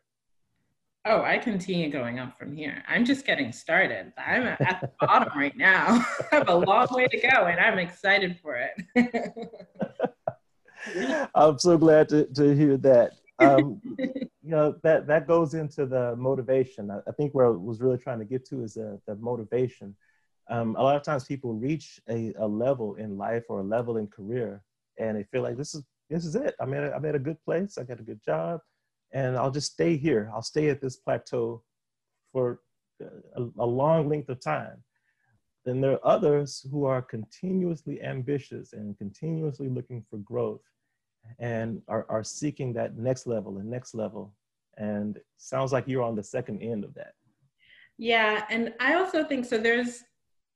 oh 1.11 1.23
i 1.23 1.37
continue 1.37 1.91
going 1.91 2.21
up 2.21 2.39
from 2.39 2.55
here. 2.55 2.85
I'm 2.89 3.05
just 3.05 3.27
getting 3.27 3.53
started. 3.53 4.13
I'm 4.17 4.47
at 4.47 4.79
the 4.81 4.91
bottom 5.01 5.29
right 5.39 5.57
now. 5.57 6.07
I 6.33 6.37
have 6.37 6.49
a 6.49 6.55
long 6.55 6.87
way 6.91 7.09
to 7.09 7.21
go 7.21 7.47
and 7.47 7.59
i'm 7.59 7.79
excited 7.79 8.39
for 8.41 8.57
it. 8.57 8.71
I'm 11.35 11.59
so 11.59 11.77
glad 11.77 12.09
to, 12.11 12.27
to 12.27 12.55
hear 12.55 12.77
that. 12.79 13.13
Um, 13.39 13.81
you 13.99 14.31
know 14.43 14.77
that 14.83 15.07
that 15.09 15.27
goes 15.27 15.55
into 15.55 15.87
the 15.87 16.15
motivation. 16.17 16.91
I, 16.91 16.99
I 17.09 17.13
think 17.13 17.33
where 17.33 17.47
i 17.47 17.51
was 17.51 17.81
really 17.81 17.99
trying 17.99 18.21
to 18.21 18.25
get 18.25 18.47
to 18.51 18.63
is 18.63 18.75
the, 18.75 19.01
the 19.07 19.17
motivation. 19.17 19.97
Um, 20.49 20.77
a 20.77 20.83
lot 20.83 20.97
of 20.97 21.03
times 21.03 21.25
people 21.25 21.55
reach 21.55 22.01
a, 22.09 22.33
a 22.39 22.47
level 22.47 22.95
in 22.97 23.17
life 23.17 23.45
or 23.49 23.61
a 23.61 23.65
level 23.65 23.97
in 23.97 24.07
career 24.07 24.63
and 24.99 25.17
they 25.17 25.25
feel 25.25 25.43
like 25.43 25.57
this 25.57 25.75
is 25.75 25.83
this 26.09 26.25
is 26.25 26.37
it. 26.37 26.55
I'm 26.61 26.73
at 26.75 26.85
a, 26.85 26.95
I'm 26.95 27.05
at 27.05 27.15
a 27.15 27.21
good 27.21 27.43
place. 27.45 27.79
I 27.79 27.85
got 27.85 28.01
a 28.01 28.05
good 28.05 28.23
job 28.25 28.61
and 29.13 29.37
i'll 29.37 29.51
just 29.51 29.73
stay 29.73 29.97
here. 29.97 30.31
I'll 30.33 30.43
stay 30.43 30.69
at 30.69 30.81
this 30.81 30.97
plateau 30.97 31.63
for 32.33 32.61
a, 33.01 33.43
a 33.59 33.67
long 33.67 34.09
length 34.09 34.29
of 34.29 34.41
time. 34.41 34.83
Then 35.65 35.81
there 35.81 35.93
are 35.93 36.07
others 36.07 36.67
who 36.71 36.85
are 36.85 37.03
continuously 37.03 38.03
ambitious 38.03 38.73
and 38.73 38.97
continuously 38.97 39.69
looking 39.69 40.05
for 40.09 40.19
growth 40.19 40.63
and 41.39 41.83
are, 41.89 42.07
are 42.09 42.25
seeking 42.25 42.73
that 42.75 42.97
next 42.97 43.27
level 43.27 43.59
and 43.59 43.69
next 43.69 43.95
level. 43.95 44.35
And 44.79 45.19
sounds 45.37 45.73
like 45.73 45.87
you're 45.87 46.03
on 46.03 46.17
the 46.17 46.23
second 46.23 46.63
end 46.63 46.85
of 46.85 46.95
that. 46.95 47.13
Yeah 47.99 48.45
and 48.49 48.73
i 48.81 48.95
also 48.95 49.25
think 49.25 49.45
so 49.45 49.59
there's 49.59 50.05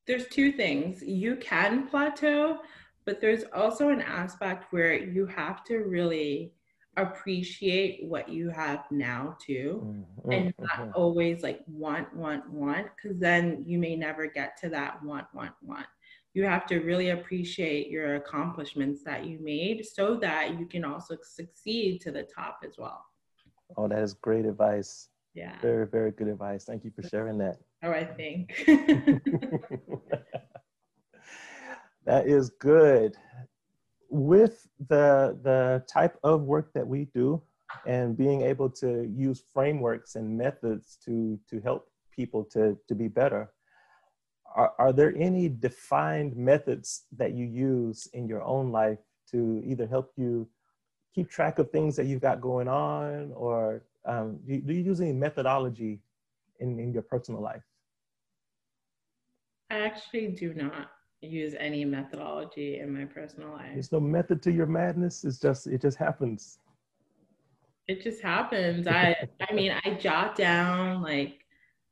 there's 0.06 0.28
two 0.28 0.52
things. 0.52 1.02
You 1.02 1.36
can 1.36 1.86
plateau, 1.86 2.58
but 3.04 3.20
there's 3.20 3.44
also 3.54 3.88
an 3.88 4.02
aspect 4.02 4.72
where 4.72 4.94
you 4.94 5.26
have 5.26 5.64
to 5.64 5.78
really 5.78 6.52
appreciate 6.96 8.04
what 8.04 8.28
you 8.28 8.48
have 8.50 8.84
now 8.90 9.36
too 9.44 9.82
mm-hmm. 9.84 10.30
and 10.30 10.54
not 10.58 10.70
mm-hmm. 10.70 10.90
always 10.94 11.42
like 11.42 11.60
want 11.66 12.14
want 12.14 12.48
want 12.50 12.86
because 12.96 13.18
then 13.18 13.62
you 13.66 13.78
may 13.78 13.96
never 13.96 14.26
get 14.26 14.56
to 14.56 14.68
that 14.68 15.02
want 15.02 15.26
want 15.34 15.52
want 15.62 15.86
you 16.34 16.44
have 16.44 16.66
to 16.66 16.80
really 16.80 17.10
appreciate 17.10 17.88
your 17.88 18.16
accomplishments 18.16 19.02
that 19.04 19.24
you 19.24 19.38
made 19.40 19.84
so 19.84 20.16
that 20.16 20.58
you 20.58 20.66
can 20.66 20.84
also 20.84 21.16
succeed 21.22 22.00
to 22.00 22.10
the 22.10 22.22
top 22.22 22.60
as 22.64 22.76
well 22.78 23.04
oh 23.76 23.88
that 23.88 23.98
is 23.98 24.14
great 24.14 24.44
advice 24.44 25.08
yeah 25.34 25.56
very 25.60 25.86
very 25.86 26.12
good 26.12 26.28
advice 26.28 26.64
thank 26.64 26.84
you 26.84 26.92
for 26.94 27.02
sharing 27.08 27.38
that 27.38 27.56
Oh, 27.84 27.90
I 27.90 28.04
think. 28.04 28.64
that 32.06 32.26
is 32.26 32.48
good. 32.58 33.14
With 34.14 34.68
the 34.88 35.36
the 35.42 35.84
type 35.92 36.18
of 36.22 36.42
work 36.42 36.72
that 36.74 36.86
we 36.86 37.06
do 37.06 37.42
and 37.84 38.16
being 38.16 38.42
able 38.42 38.70
to 38.70 39.10
use 39.12 39.42
frameworks 39.52 40.14
and 40.14 40.38
methods 40.38 40.98
to 41.04 41.38
to 41.50 41.60
help 41.60 41.88
people 42.14 42.44
to 42.52 42.78
to 42.86 42.94
be 42.94 43.08
better, 43.08 43.50
are, 44.54 44.72
are 44.78 44.92
there 44.92 45.12
any 45.16 45.48
defined 45.48 46.36
methods 46.36 47.06
that 47.16 47.34
you 47.34 47.44
use 47.44 48.06
in 48.12 48.28
your 48.28 48.42
own 48.42 48.70
life 48.70 48.98
to 49.32 49.60
either 49.66 49.86
help 49.86 50.12
you 50.16 50.48
keep 51.14 51.28
track 51.28 51.58
of 51.58 51.70
things 51.70 51.96
that 51.96 52.06
you've 52.06 52.20
got 52.20 52.40
going 52.40 52.68
on 52.68 53.32
or 53.34 53.82
um, 54.04 54.38
do, 54.46 54.60
do 54.60 54.72
you 54.74 54.82
use 54.82 55.00
any 55.00 55.12
methodology 55.12 56.00
in, 56.60 56.78
in 56.78 56.92
your 56.92 57.02
personal 57.02 57.40
life? 57.40 57.62
I 59.70 59.78
actually 59.80 60.28
do 60.28 60.54
not 60.54 60.90
use 61.24 61.54
any 61.58 61.84
methodology 61.84 62.78
in 62.80 62.92
my 62.92 63.04
personal 63.04 63.50
life. 63.50 63.70
There's 63.72 63.92
no 63.92 64.00
method 64.00 64.42
to 64.42 64.52
your 64.52 64.66
madness. 64.66 65.24
It's 65.24 65.38
just 65.38 65.66
it 65.66 65.80
just 65.80 65.98
happens. 65.98 66.58
It 67.88 68.02
just 68.02 68.22
happens. 68.22 68.86
I 68.86 69.16
I 69.48 69.52
mean 69.52 69.74
I 69.84 69.94
jot 69.94 70.36
down 70.36 71.02
like 71.02 71.44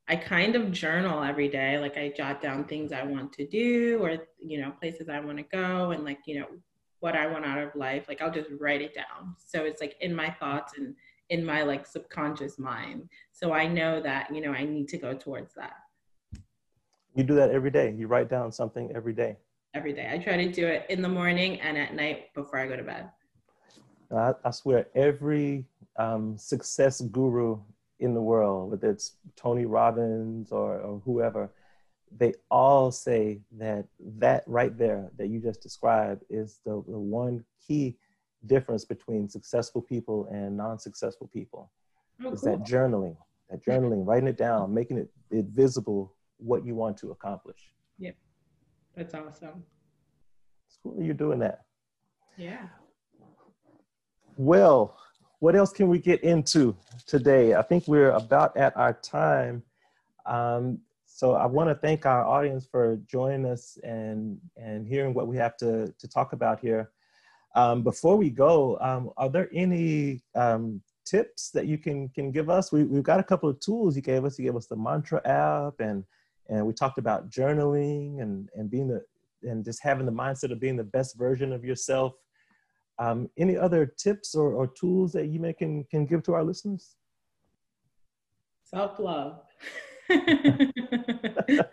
I 0.09 0.17
kind 0.17 0.57
of 0.57 0.73
journal 0.73 1.23
every 1.23 1.49
day. 1.49 1.79
Like 1.79 1.97
I 1.97 2.13
jot 2.17 2.41
down 2.43 2.65
things 2.65 2.93
I 2.93 3.03
want 3.03 3.33
to 3.35 3.47
do 3.47 3.99
or 4.03 4.19
you 4.39 4.61
know 4.61 4.73
places 4.73 5.09
I 5.09 5.21
want 5.21 5.39
to 5.39 5.45
go 5.45 5.91
and 5.93 6.05
like 6.05 6.21
you 6.27 6.41
know 6.41 6.47
what 7.01 7.17
I 7.17 7.27
want 7.27 7.45
out 7.45 7.59
of 7.59 7.75
life. 7.75 8.07
Like 8.09 8.23
I'll 8.23 8.31
just 8.31 8.51
write 8.61 8.83
it 8.83 8.95
down. 8.95 9.35
So 9.39 9.65
it's 9.65 9.81
like 9.81 9.97
in 10.01 10.15
my 10.15 10.31
thoughts 10.31 10.75
and 10.77 10.95
in 11.31 11.45
my 11.45 11.63
like 11.63 11.87
subconscious 11.87 12.59
mind. 12.59 13.09
So 13.33 13.53
I 13.53 13.67
know 13.67 14.01
that 14.01 14.35
you 14.35 14.41
know 14.41 14.53
I 14.53 14.65
need 14.65 14.89
to 14.89 14.99
go 14.99 15.15
towards 15.15 15.55
that. 15.55 15.75
You 17.15 17.25
do 17.25 17.35
that 17.35 17.51
every 17.51 17.71
day. 17.71 17.95
You 17.97 18.07
write 18.07 18.31
down 18.31 18.53
something 18.53 18.91
every 18.95 19.13
day. 19.13 19.37
Every 19.75 19.93
day. 19.93 20.09
I 20.11 20.19
try 20.19 20.37
to 20.37 20.51
do 20.51 20.67
it 20.67 20.87
in 20.89 21.03
the 21.03 21.09
morning 21.09 21.61
and 21.61 21.77
at 21.77 21.95
night 21.95 22.33
before 22.35 22.59
I 22.59 22.67
go 22.67 22.77
to 22.77 22.83
bed. 22.83 23.11
I, 24.11 24.33
I 24.45 24.51
swear, 24.51 24.87
every 24.95 25.65
um, 25.97 26.37
success 26.37 27.01
guru 27.01 27.59
in 28.01 28.15
the 28.15 28.21
world, 28.21 28.71
whether 28.71 28.91
it's 28.91 29.17
Tony 29.37 29.65
Robbins 29.65 30.53
or, 30.53 30.79
or 30.79 31.01
whoever, 31.05 31.51
they 32.19 32.35
all 32.51 32.91
say 32.91 33.41
that 33.59 33.87
that 34.19 34.45
right 34.47 34.77
there 34.77 35.11
that 35.17 35.29
you 35.29 35.41
just 35.41 35.63
described 35.63 36.25
is 36.29 36.61
the, 36.65 36.83
the 36.89 36.99
one 36.99 37.45
key 37.67 37.97
difference 38.47 38.85
between 38.85 39.29
successful 39.29 39.81
people 39.81 40.29
and 40.31 40.57
non-successful 40.57 41.29
people. 41.33 41.71
Oh, 42.23 42.33
is 42.33 42.41
cool. 42.41 42.51
that 42.51 42.67
journaling, 42.67 43.17
that 43.51 43.65
journaling, 43.65 44.07
writing 44.07 44.29
it 44.29 44.37
down, 44.37 44.75
making 44.75 44.99
it, 44.99 45.09
it 45.31 45.47
visible 45.47 46.15
what 46.43 46.65
you 46.65 46.75
want 46.75 46.97
to 46.99 47.11
accomplish. 47.11 47.73
Yep. 47.99 48.17
That's 48.97 49.15
awesome. 49.15 49.65
It's 50.67 50.79
cool 50.83 50.97
you're 51.01 51.15
doing 51.15 51.39
that. 51.41 51.63
Yeah. 52.37 52.67
Well, 54.37 54.97
what 55.41 55.57
else 55.57 55.73
can 55.73 55.89
we 55.89 55.99
get 55.99 56.23
into 56.23 56.77
today? 57.07 57.55
I 57.55 57.63
think 57.63 57.87
we're 57.87 58.13
about 58.13 58.57
at 58.57 58.77
our 58.77 58.95
time. 58.95 59.63
Um, 60.25 60.79
so 61.05 61.35
I 61.35 61.47
want 61.47 61.69
to 61.69 61.75
thank 61.75 62.07
our 62.07 62.25
audience 62.25 62.67
for 62.67 62.97
joining 63.07 63.47
us 63.47 63.79
and, 63.83 64.39
and 64.57 64.87
hearing 64.87 65.15
what 65.15 65.29
we 65.29 65.37
have 65.37 65.57
to, 65.59 65.93
to 65.99 66.09
talk 66.09 66.33
about 66.33 66.61
here. 66.61 66.91
Um, 67.55 67.83
before 67.83 68.17
we 68.17 68.31
go, 68.31 68.79
um, 68.81 69.11
are 69.17 69.29
there 69.29 69.51
any 69.53 70.23
um, 70.35 70.81
tips 71.05 71.51
that 71.51 71.67
you 71.67 71.77
can, 71.77 72.09
can 72.09 72.31
give 72.31 72.49
us? 72.49 72.73
We, 72.73 72.85
we've 72.85 73.03
got 73.03 73.21
a 73.21 73.25
couple 73.25 73.49
of 73.49 73.61
tools 73.61 73.95
you 73.95 74.03
gave 74.03 74.25
us. 74.25 74.39
You 74.39 74.47
gave 74.47 74.57
us 74.57 74.67
the 74.67 74.77
Mantra 74.77 75.21
app 75.27 75.81
and 75.81 76.05
and 76.49 76.67
we 76.67 76.73
talked 76.73 76.99
about 76.99 77.31
journaling 77.31 78.21
and 78.23 78.49
and 78.55 78.71
being 78.71 78.89
the 78.89 79.03
and 79.43 79.65
just 79.65 79.83
having 79.83 80.07
the 80.07 80.13
mindset 80.13 80.53
of 80.53 80.61
being 80.61 80.77
the 80.77 80.85
best 80.85 81.17
version 81.17 81.53
of 81.53 81.65
yourself 81.65 82.13
um, 82.99 83.29
any 83.39 83.57
other 83.57 83.87
tips 83.87 84.35
or, 84.35 84.53
or 84.53 84.67
tools 84.67 85.13
that 85.13 85.29
you 85.29 85.41
may 85.41 85.53
can 85.53 85.85
can 85.85 86.07
give 86.07 86.23
to 86.23 86.35
our 86.35 86.45
listeners 86.45 86.97
Self 88.75 88.99
love. 88.99 89.41
if 90.09 91.67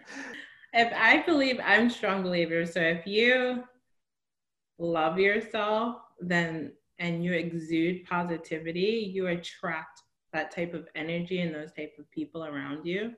I 0.74 1.24
believe, 1.26 1.60
I'm 1.64 1.90
strong 1.90 2.24
believer. 2.24 2.66
So 2.66 2.82
if 2.82 3.08
you 3.08 3.64
love 4.78 5.18
yourself, 5.18 6.02
then 6.20 6.74
and 7.00 7.24
you 7.24 7.32
exude 7.32 8.04
positivity, 8.04 9.10
you 9.14 9.28
attract 9.28 10.02
that 10.34 10.52
type 10.52 10.74
of 10.74 10.90
energy 10.96 11.40
and 11.40 11.56
those 11.56 11.72
type 11.72 11.94
of 11.98 12.12
people 12.12 12.44
around 12.44 12.86
you. 12.86 13.14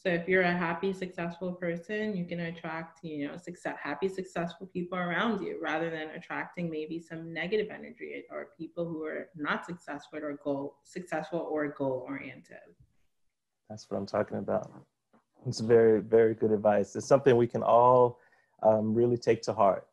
So 0.00 0.08
if 0.10 0.28
you're 0.28 0.42
a 0.42 0.56
happy, 0.56 0.92
successful 0.92 1.52
person, 1.52 2.16
you 2.16 2.24
can 2.24 2.38
attract, 2.38 3.02
you 3.02 3.26
know, 3.26 3.36
success, 3.36 3.76
happy, 3.82 4.08
successful 4.08 4.68
people 4.68 4.96
around 4.96 5.42
you 5.42 5.58
rather 5.60 5.90
than 5.90 6.10
attracting 6.10 6.70
maybe 6.70 7.00
some 7.00 7.32
negative 7.32 7.66
energy 7.72 8.22
or 8.30 8.50
people 8.56 8.84
who 8.84 9.02
are 9.04 9.28
not 9.34 9.66
successful 9.66 10.20
or 10.20 10.38
goal 10.44 10.76
successful 10.84 11.48
or 11.50 11.66
goal 11.66 12.04
oriented. 12.06 12.58
That's 13.68 13.90
what 13.90 13.98
I'm 13.98 14.06
talking 14.06 14.38
about. 14.38 14.70
It's 15.46 15.58
very, 15.58 16.00
very 16.00 16.34
good 16.34 16.52
advice. 16.52 16.94
It's 16.94 17.06
something 17.06 17.36
we 17.36 17.48
can 17.48 17.64
all 17.64 18.20
um, 18.62 18.94
really 18.94 19.16
take 19.16 19.42
to 19.42 19.52
heart. 19.52 19.88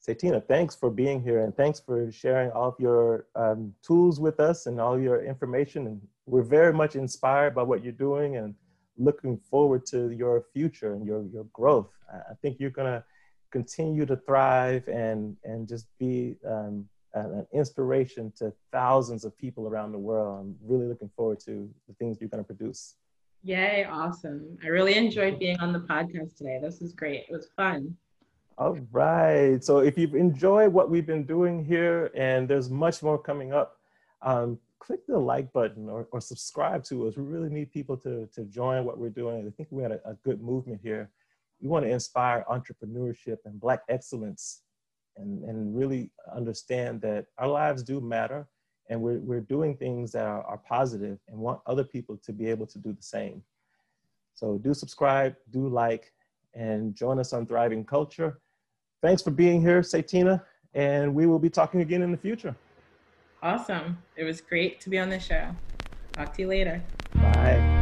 Say, 0.00 0.14
Tina, 0.14 0.40
thanks 0.40 0.74
for 0.74 0.90
being 0.90 1.22
here 1.22 1.44
and 1.44 1.54
thanks 1.56 1.80
for 1.80 2.10
sharing 2.12 2.50
all 2.50 2.68
of 2.68 2.74
your 2.78 3.26
um, 3.36 3.74
tools 3.82 4.20
with 4.20 4.38
us 4.38 4.66
and 4.66 4.80
all 4.80 4.98
your 4.98 5.24
information. 5.24 5.86
And 5.86 6.00
we're 6.30 6.42
very 6.42 6.72
much 6.72 6.94
inspired 6.94 7.54
by 7.54 7.62
what 7.62 7.82
you're 7.82 7.92
doing 7.92 8.36
and 8.36 8.54
looking 8.96 9.36
forward 9.36 9.84
to 9.86 10.10
your 10.10 10.44
future 10.52 10.94
and 10.94 11.04
your, 11.04 11.24
your 11.32 11.44
growth. 11.52 11.90
I 12.12 12.34
think 12.40 12.58
you're 12.60 12.70
going 12.70 12.92
to 12.92 13.04
continue 13.50 14.06
to 14.06 14.16
thrive 14.16 14.86
and, 14.88 15.36
and 15.44 15.66
just 15.66 15.86
be 15.98 16.36
um, 16.46 16.88
an 17.14 17.46
inspiration 17.52 18.32
to 18.38 18.52
thousands 18.70 19.24
of 19.24 19.36
people 19.36 19.66
around 19.66 19.90
the 19.92 19.98
world. 19.98 20.40
I'm 20.40 20.56
really 20.62 20.86
looking 20.86 21.10
forward 21.16 21.40
to 21.46 21.68
the 21.88 21.94
things 21.94 22.18
you're 22.20 22.30
going 22.30 22.44
to 22.44 22.46
produce. 22.46 22.94
Yay, 23.42 23.86
awesome. 23.90 24.56
I 24.62 24.68
really 24.68 24.94
enjoyed 24.96 25.38
being 25.38 25.58
on 25.58 25.72
the 25.72 25.80
podcast 25.80 26.36
today. 26.36 26.60
This 26.62 26.80
is 26.80 26.92
great. 26.92 27.24
It 27.28 27.32
was 27.32 27.48
fun. 27.56 27.96
All 28.58 28.78
right. 28.92 29.64
So 29.64 29.78
if 29.78 29.96
you've 29.96 30.14
enjoyed 30.14 30.72
what 30.72 30.90
we've 30.90 31.06
been 31.06 31.24
doing 31.24 31.64
here, 31.64 32.10
and 32.14 32.46
there's 32.46 32.70
much 32.70 33.02
more 33.02 33.18
coming 33.18 33.52
up, 33.52 33.78
um, 34.22 34.58
click 34.80 35.06
the 35.06 35.18
like 35.18 35.52
button 35.52 35.88
or, 35.88 36.08
or 36.10 36.20
subscribe 36.20 36.82
to 36.84 37.06
us. 37.06 37.16
We 37.16 37.22
really 37.22 37.50
need 37.50 37.70
people 37.70 37.96
to, 37.98 38.28
to 38.34 38.44
join 38.44 38.84
what 38.84 38.98
we're 38.98 39.10
doing. 39.10 39.46
I 39.46 39.50
think 39.50 39.68
we 39.70 39.82
had 39.82 39.92
a, 39.92 40.00
a 40.04 40.14
good 40.24 40.42
movement 40.42 40.80
here. 40.82 41.10
We 41.60 41.68
want 41.68 41.84
to 41.84 41.90
inspire 41.90 42.44
entrepreneurship 42.50 43.36
and 43.44 43.60
Black 43.60 43.82
excellence 43.88 44.62
and, 45.16 45.44
and 45.44 45.76
really 45.76 46.10
understand 46.34 47.02
that 47.02 47.26
our 47.38 47.48
lives 47.48 47.82
do 47.82 48.00
matter 48.00 48.48
and 48.88 49.00
we're, 49.00 49.18
we're 49.18 49.40
doing 49.40 49.76
things 49.76 50.10
that 50.12 50.24
are, 50.24 50.42
are 50.42 50.58
positive 50.58 51.18
and 51.28 51.38
want 51.38 51.60
other 51.66 51.84
people 51.84 52.16
to 52.24 52.32
be 52.32 52.48
able 52.48 52.66
to 52.66 52.78
do 52.78 52.92
the 52.92 53.02
same. 53.02 53.42
So 54.34 54.58
do 54.58 54.74
subscribe, 54.74 55.36
do 55.50 55.68
like, 55.68 56.12
and 56.54 56.94
join 56.94 57.18
us 57.18 57.32
on 57.32 57.46
Thriving 57.46 57.84
Culture. 57.84 58.40
Thanks 59.02 59.22
for 59.22 59.30
being 59.30 59.60
here, 59.60 59.82
Saytina, 59.82 60.42
and 60.74 61.14
we 61.14 61.26
will 61.26 61.38
be 61.38 61.50
talking 61.50 61.82
again 61.82 62.02
in 62.02 62.10
the 62.10 62.18
future. 62.18 62.56
Awesome. 63.42 63.98
It 64.16 64.24
was 64.24 64.40
great 64.40 64.80
to 64.82 64.90
be 64.90 64.98
on 64.98 65.08
the 65.08 65.20
show. 65.20 65.54
Talk 66.12 66.34
to 66.34 66.42
you 66.42 66.48
later. 66.48 66.82
Bye. 67.14 67.79